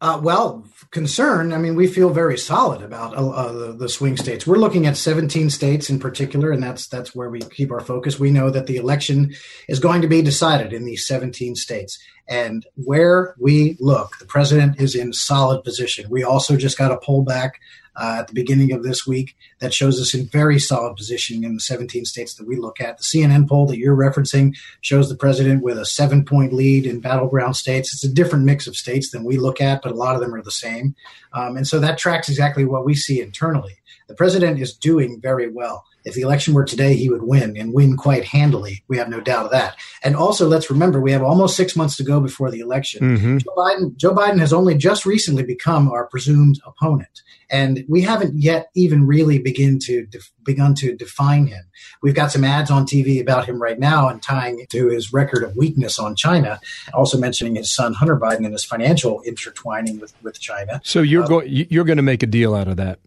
Uh, 0.00 0.18
well, 0.20 0.64
concern. 0.90 1.52
I 1.52 1.58
mean, 1.58 1.76
we 1.76 1.86
feel 1.86 2.10
very 2.10 2.36
solid 2.36 2.82
about 2.82 3.16
uh, 3.16 3.28
uh, 3.30 3.52
the, 3.52 3.72
the, 3.74 3.88
swing 3.88 4.16
states. 4.16 4.48
We're 4.48 4.56
looking 4.56 4.84
at 4.88 4.96
17 4.96 5.48
states 5.48 5.90
in 5.90 6.00
particular, 6.00 6.50
and 6.50 6.60
that's 6.60 6.88
that's 6.88 7.14
where 7.14 7.30
we 7.30 7.38
keep 7.38 7.70
our 7.70 7.80
focus. 7.80 8.18
We 8.18 8.32
know 8.32 8.50
that 8.50 8.66
the 8.66 8.78
election 8.78 9.32
is 9.68 9.78
going 9.78 10.02
to 10.02 10.08
be 10.08 10.20
decided 10.20 10.72
in 10.72 10.84
these 10.84 11.06
17 11.06 11.54
states, 11.54 11.96
and 12.28 12.66
where 12.74 13.36
we 13.38 13.76
look, 13.78 14.18
the 14.18 14.26
president 14.26 14.80
is 14.80 14.96
in 14.96 15.12
solid 15.12 15.62
position. 15.62 16.10
We 16.10 16.24
also 16.24 16.56
just 16.56 16.76
got 16.76 16.90
a 16.90 16.98
poll 16.98 17.22
back 17.22 17.60
uh, 17.96 18.16
at 18.20 18.28
the 18.28 18.34
beginning 18.34 18.72
of 18.72 18.82
this 18.82 19.06
week 19.06 19.36
that 19.60 19.74
shows 19.74 20.00
us 20.00 20.14
in 20.14 20.26
very 20.26 20.58
solid 20.58 20.96
position 20.96 21.44
in 21.44 21.54
the 21.54 21.60
17 21.60 22.04
states 22.04 22.34
that 22.34 22.46
we 22.46 22.56
look 22.56 22.80
at. 22.80 22.98
The 22.98 23.04
CNN 23.04 23.48
poll 23.48 23.66
that 23.66 23.78
you're 23.78 23.96
referencing 23.96 24.56
shows 24.80 25.08
the 25.08 25.16
president 25.16 25.62
with 25.62 25.78
a 25.78 25.86
seven 25.86 26.24
point 26.24 26.52
lead 26.52 26.86
in 26.86 27.00
battleground 27.00 27.56
states. 27.56 27.92
It's 27.92 28.04
a 28.04 28.12
different 28.12 28.44
mix 28.44 28.66
of 28.66 28.76
states 28.76 29.10
than 29.10 29.24
we 29.24 29.36
look 29.36 29.60
at, 29.60 29.82
but 29.82 29.92
a 29.92 29.96
lot 29.96 30.14
of 30.14 30.20
them 30.20 30.34
are 30.34 30.42
the 30.42 30.50
same. 30.50 30.94
Um, 31.32 31.56
and 31.56 31.66
so 31.66 31.78
that 31.80 31.98
tracks 31.98 32.28
exactly 32.28 32.64
what 32.64 32.84
we 32.84 32.94
see 32.94 33.20
internally. 33.20 33.76
The 34.08 34.14
president 34.14 34.60
is 34.60 34.74
doing 34.74 35.20
very 35.20 35.48
well. 35.48 35.84
If 36.04 36.14
the 36.14 36.22
election 36.22 36.54
were 36.54 36.64
today, 36.64 36.94
he 36.94 37.08
would 37.08 37.22
win 37.22 37.56
and 37.56 37.72
win 37.72 37.96
quite 37.96 38.24
handily. 38.24 38.82
We 38.88 38.98
have 38.98 39.08
no 39.08 39.20
doubt 39.20 39.46
of 39.46 39.50
that. 39.52 39.76
And 40.02 40.16
also, 40.16 40.48
let's 40.48 40.70
remember 40.70 41.00
we 41.00 41.12
have 41.12 41.22
almost 41.22 41.56
six 41.56 41.76
months 41.76 41.96
to 41.96 42.02
go 42.02 42.20
before 42.20 42.50
the 42.50 42.60
election. 42.60 43.16
Mm-hmm. 43.16 43.38
Joe 43.38 43.54
Biden, 43.56 43.96
Joe 43.96 44.14
Biden 44.14 44.40
has 44.40 44.52
only 44.52 44.74
just 44.74 45.06
recently 45.06 45.44
become 45.44 45.90
our 45.90 46.06
presumed 46.06 46.60
opponent, 46.66 47.22
and 47.50 47.84
we 47.88 48.02
haven't 48.02 48.34
yet 48.36 48.68
even 48.74 49.06
really 49.06 49.38
begin 49.38 49.78
to 49.80 50.06
def- 50.06 50.32
begun 50.42 50.74
to 50.76 50.96
define 50.96 51.46
him. 51.46 51.64
We've 52.02 52.14
got 52.14 52.32
some 52.32 52.44
ads 52.44 52.70
on 52.70 52.84
TV 52.84 53.20
about 53.20 53.46
him 53.46 53.62
right 53.62 53.78
now, 53.78 54.08
and 54.08 54.20
tying 54.20 54.66
to 54.70 54.88
his 54.88 55.12
record 55.12 55.44
of 55.44 55.56
weakness 55.56 55.98
on 55.98 56.16
China, 56.16 56.60
also 56.92 57.16
mentioning 57.16 57.54
his 57.54 57.72
son 57.72 57.94
Hunter 57.94 58.18
Biden 58.18 58.44
and 58.44 58.52
his 58.52 58.64
financial 58.64 59.20
intertwining 59.22 60.00
with 60.00 60.14
with 60.22 60.40
China. 60.40 60.80
So 60.82 61.00
you're 61.00 61.24
uh, 61.24 61.28
going 61.28 61.66
you're 61.70 61.84
going 61.84 61.96
to 61.96 62.02
make 62.02 62.24
a 62.24 62.26
deal 62.26 62.54
out 62.54 62.66
of 62.66 62.76
that. 62.78 62.98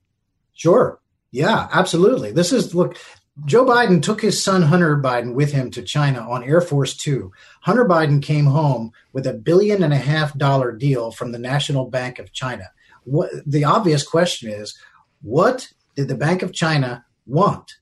Sure. 0.56 1.00
Yeah, 1.32 1.68
absolutely. 1.72 2.32
This 2.32 2.52
is 2.52 2.74
look, 2.74 2.98
Joe 3.44 3.65
Biden 3.65 4.02
took 4.02 4.22
his 4.22 4.41
son 4.41 4.62
Hunter 4.62 4.98
Biden 4.98 5.34
with 5.34 5.52
him 5.52 5.70
to 5.72 5.84
China 5.84 6.20
on 6.22 6.44
Air 6.44 6.62
Force 6.62 6.96
Two. 6.96 7.34
Hunter 7.62 7.86
Biden 7.86 8.22
came 8.22 8.46
home 8.46 8.91
with 9.12 9.28
a 9.28 9.34
billion 9.34 9.84
and 9.84 9.94
a 9.94 9.98
half 9.98 10.36
dollar 10.38 10.72
deal 10.72 11.12
from 11.12 11.34
the 11.34 11.38
National 11.38 11.89
Bank 11.89 12.18
of 12.18 12.32
China. 12.32 12.72
What 13.04 13.30
the 13.46 13.65
obvious 13.65 14.08
question 14.08 14.50
is, 14.50 14.78
what 15.22 15.68
did 15.96 16.08
the 16.08 16.15
Bank 16.15 16.41
of 16.41 16.54
China 16.54 17.06
want 17.28 17.74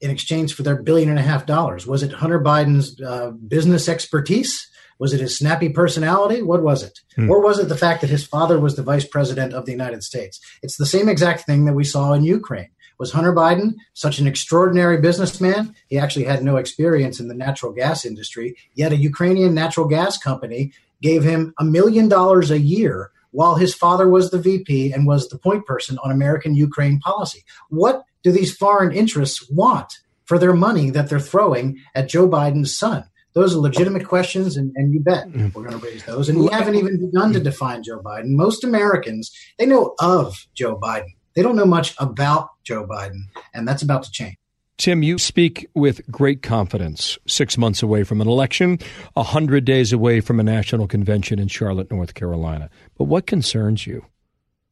in 0.00 0.10
exchange 0.10 0.54
for 0.54 0.62
their 0.62 0.80
billion 0.80 1.08
and 1.10 1.18
a 1.18 1.22
half 1.22 1.44
dollars? 1.46 1.86
Was 1.86 2.04
it 2.04 2.12
Hunter 2.12 2.40
Biden's 2.40 3.00
uh, 3.02 3.32
business 3.32 3.88
expertise? 3.88 4.70
Was 5.00 5.14
it 5.14 5.20
his 5.20 5.36
snappy 5.36 5.70
personality? 5.70 6.42
What 6.42 6.62
was 6.62 6.82
it? 6.82 7.00
Hmm. 7.16 7.30
Or 7.30 7.42
was 7.42 7.58
it 7.58 7.68
the 7.68 7.76
fact 7.76 8.02
that 8.02 8.10
his 8.10 8.24
father 8.24 8.60
was 8.60 8.76
the 8.76 8.82
vice 8.82 9.06
president 9.06 9.54
of 9.54 9.64
the 9.64 9.72
United 9.72 10.04
States? 10.04 10.38
It's 10.62 10.76
the 10.76 10.86
same 10.86 11.08
exact 11.08 11.46
thing 11.46 11.64
that 11.64 11.72
we 11.72 11.84
saw 11.84 12.12
in 12.12 12.22
Ukraine. 12.22 12.68
Was 12.98 13.12
Hunter 13.12 13.32
Biden 13.32 13.76
such 13.94 14.18
an 14.18 14.26
extraordinary 14.26 15.00
businessman? 15.00 15.74
He 15.88 15.98
actually 15.98 16.26
had 16.26 16.44
no 16.44 16.56
experience 16.56 17.18
in 17.18 17.28
the 17.28 17.34
natural 17.34 17.72
gas 17.72 18.04
industry, 18.04 18.56
yet 18.74 18.92
a 18.92 18.96
Ukrainian 18.96 19.54
natural 19.54 19.88
gas 19.88 20.18
company 20.18 20.72
gave 21.00 21.24
him 21.24 21.54
a 21.58 21.64
million 21.64 22.08
dollars 22.08 22.50
a 22.50 22.60
year 22.60 23.10
while 23.30 23.54
his 23.54 23.74
father 23.74 24.06
was 24.06 24.30
the 24.30 24.38
VP 24.38 24.92
and 24.92 25.06
was 25.06 25.28
the 25.28 25.38
point 25.38 25.64
person 25.64 25.98
on 26.04 26.10
American 26.10 26.54
Ukraine 26.54 27.00
policy. 27.00 27.42
What 27.70 28.04
do 28.22 28.32
these 28.32 28.54
foreign 28.54 28.92
interests 28.92 29.48
want 29.50 30.00
for 30.26 30.38
their 30.38 30.52
money 30.52 30.90
that 30.90 31.08
they're 31.08 31.20
throwing 31.20 31.78
at 31.94 32.10
Joe 32.10 32.28
Biden's 32.28 32.76
son? 32.76 33.04
Those 33.32 33.54
are 33.54 33.58
legitimate 33.58 34.06
questions, 34.06 34.56
and, 34.56 34.72
and 34.76 34.92
you 34.92 35.00
bet 35.00 35.28
mm. 35.28 35.54
we're 35.54 35.62
going 35.62 35.78
to 35.78 35.86
raise 35.86 36.04
those. 36.04 36.28
And 36.28 36.40
we 36.40 36.48
haven't 36.48 36.74
even 36.74 36.98
begun 36.98 37.32
to 37.32 37.40
define 37.40 37.82
Joe 37.82 38.00
Biden. 38.00 38.30
Most 38.30 38.64
Americans, 38.64 39.30
they 39.58 39.66
know 39.66 39.94
of 40.00 40.46
Joe 40.54 40.78
Biden. 40.78 41.14
They 41.34 41.42
don't 41.42 41.56
know 41.56 41.66
much 41.66 41.94
about 41.98 42.48
Joe 42.64 42.86
Biden, 42.86 43.22
and 43.54 43.68
that's 43.68 43.82
about 43.82 44.02
to 44.02 44.10
change. 44.10 44.36
Tim, 44.78 45.02
you 45.02 45.18
speak 45.18 45.68
with 45.74 46.10
great 46.10 46.42
confidence. 46.42 47.18
Six 47.26 47.58
months 47.58 47.82
away 47.82 48.02
from 48.02 48.20
an 48.22 48.26
election, 48.26 48.78
a 49.14 49.22
hundred 49.22 49.66
days 49.66 49.92
away 49.92 50.20
from 50.20 50.40
a 50.40 50.42
national 50.42 50.88
convention 50.88 51.38
in 51.38 51.48
Charlotte, 51.48 51.90
North 51.90 52.14
Carolina. 52.14 52.70
But 52.96 53.04
what 53.04 53.26
concerns 53.26 53.86
you? 53.86 54.06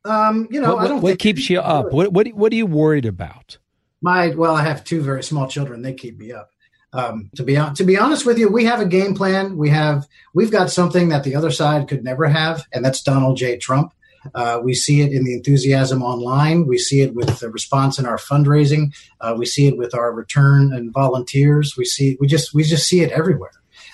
Um, 0.07 0.49
you 0.51 0.61
know, 0.63 0.77
what, 0.77 0.85
I 0.85 0.89
don't. 0.89 1.03
What 1.03 1.19
keeps 1.19 1.51
you 1.51 1.61
up? 1.61 1.93
What, 1.93 2.13
what 2.13 2.27
what 2.29 2.53
are 2.53 2.57
you 2.57 2.65
worried 2.65 3.05
about? 3.05 3.59
My 4.01 4.29
well, 4.29 4.57
I 4.57 4.63
have 4.63 4.83
two 4.83 5.03
very 5.03 5.23
small 5.23 5.47
children. 5.47 5.83
They 5.83 5.93
keep 5.93 6.19
me 6.19 6.33
up. 6.33 6.51
Um, 6.93 7.31
to 7.37 7.43
be 7.43 7.55
to 7.55 7.85
be 7.85 7.99
honest 7.99 8.25
with 8.25 8.39
you, 8.39 8.49
we 8.49 8.65
have 8.65 8.81
a 8.81 8.87
game 8.87 9.15
plan. 9.15 9.57
We 9.57 9.69
have 9.71 10.07
we've 10.33 10.51
got 10.51 10.71
something 10.71 11.11
that 11.11 11.25
the 11.25 11.35
other 11.35 11.51
side 11.51 11.89
could 11.89 12.03
never 12.03 12.27
have, 12.27 12.67
and 12.73 12.85
that's 12.85 13.03
Donald 13.03 13.37
J. 13.37 13.59
Trump. 13.59 13.93
Uh, 14.35 14.61
we 14.63 14.75
see 14.75 15.01
it 15.01 15.13
in 15.13 15.25
the 15.25 15.35
enthusiasm 15.35 16.03
online. 16.03 16.67
We 16.67 16.79
see 16.79 17.01
it 17.03 17.15
with 17.15 17.39
the 17.39 17.51
response 17.51 17.99
in 17.99 18.07
our 18.07 18.17
fundraising. 18.17 18.95
Uh, 19.21 19.35
we 19.37 19.47
see 19.47 19.69
it 19.69 19.77
with 19.77 19.95
our 19.95 20.13
return 20.13 20.73
and 20.73 20.93
volunteers. 20.93 21.77
We 21.77 21.85
see 21.85 22.17
we 22.21 22.27
just 22.27 22.55
we 22.55 22.63
just 22.63 22.89
see 22.89 23.01
it 23.01 23.13
everywhere. 23.13 23.53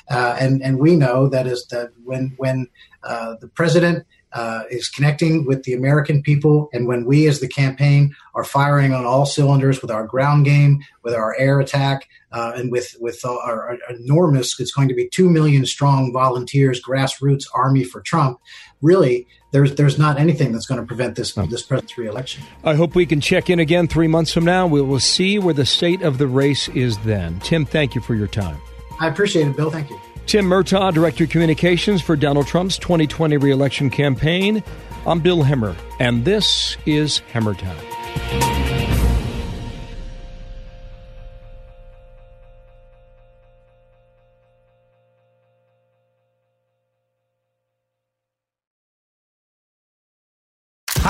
Uh, 0.08 0.36
and 0.38 0.62
and 0.62 0.78
we 0.78 0.96
know 0.96 1.28
that 1.28 1.46
is 1.46 1.66
that 1.68 1.90
when 2.04 2.34
when 2.36 2.68
uh, 3.02 3.34
the 3.40 3.48
president 3.48 4.06
uh, 4.34 4.64
is 4.68 4.88
connecting 4.88 5.46
with 5.46 5.62
the 5.62 5.72
American 5.72 6.22
people, 6.22 6.68
and 6.72 6.86
when 6.88 7.04
we 7.04 7.26
as 7.26 7.40
the 7.40 7.48
campaign 7.48 8.14
are 8.34 8.44
firing 8.44 8.92
on 8.92 9.06
all 9.06 9.24
cylinders 9.24 9.80
with 9.80 9.90
our 9.90 10.04
ground 10.06 10.44
game, 10.44 10.80
with 11.04 11.14
our 11.14 11.36
air 11.38 11.60
attack, 11.60 12.08
uh, 12.32 12.52
and 12.56 12.72
with 12.72 12.96
with 13.00 13.24
our, 13.24 13.68
our, 13.68 13.78
enormous, 13.90 14.58
it's 14.58 14.72
going 14.72 14.88
to 14.88 14.94
be 14.94 15.08
two 15.08 15.30
million 15.30 15.64
strong 15.64 16.12
volunteers, 16.12 16.82
grassroots 16.82 17.46
army 17.54 17.84
for 17.84 18.00
Trump. 18.00 18.40
Really, 18.82 19.28
there's 19.52 19.76
there's 19.76 19.98
not 19.98 20.18
anything 20.18 20.50
that's 20.50 20.66
going 20.66 20.80
to 20.80 20.86
prevent 20.86 21.14
this 21.14 21.32
this 21.32 21.62
president's 21.62 21.96
reelection. 21.96 22.42
I 22.64 22.74
hope 22.74 22.96
we 22.96 23.06
can 23.06 23.20
check 23.20 23.50
in 23.50 23.60
again 23.60 23.86
three 23.86 24.08
months 24.08 24.32
from 24.32 24.44
now. 24.44 24.66
We 24.66 24.82
will 24.82 24.98
see 24.98 25.38
where 25.38 25.54
the 25.54 25.66
state 25.66 26.02
of 26.02 26.18
the 26.18 26.26
race 26.26 26.68
is 26.70 26.98
then. 26.98 27.38
Tim, 27.40 27.64
thank 27.64 27.94
you 27.94 28.00
for 28.00 28.16
your 28.16 28.28
time. 28.28 28.60
I 28.98 29.06
appreciate 29.06 29.46
it, 29.46 29.56
Bill. 29.56 29.70
Thank 29.70 29.90
you. 29.90 30.00
Tim 30.26 30.46
Murtaugh, 30.46 30.92
Director 30.92 31.24
of 31.24 31.30
Communications 31.30 32.00
for 32.00 32.16
Donald 32.16 32.46
Trump's 32.46 32.78
2020 32.78 33.36
reelection 33.36 33.90
campaign. 33.90 34.62
I'm 35.06 35.20
Bill 35.20 35.42
Hemmer, 35.44 35.76
and 36.00 36.24
this 36.24 36.76
is 36.86 37.20
Hemmer 37.32 37.56
Time. 37.58 38.53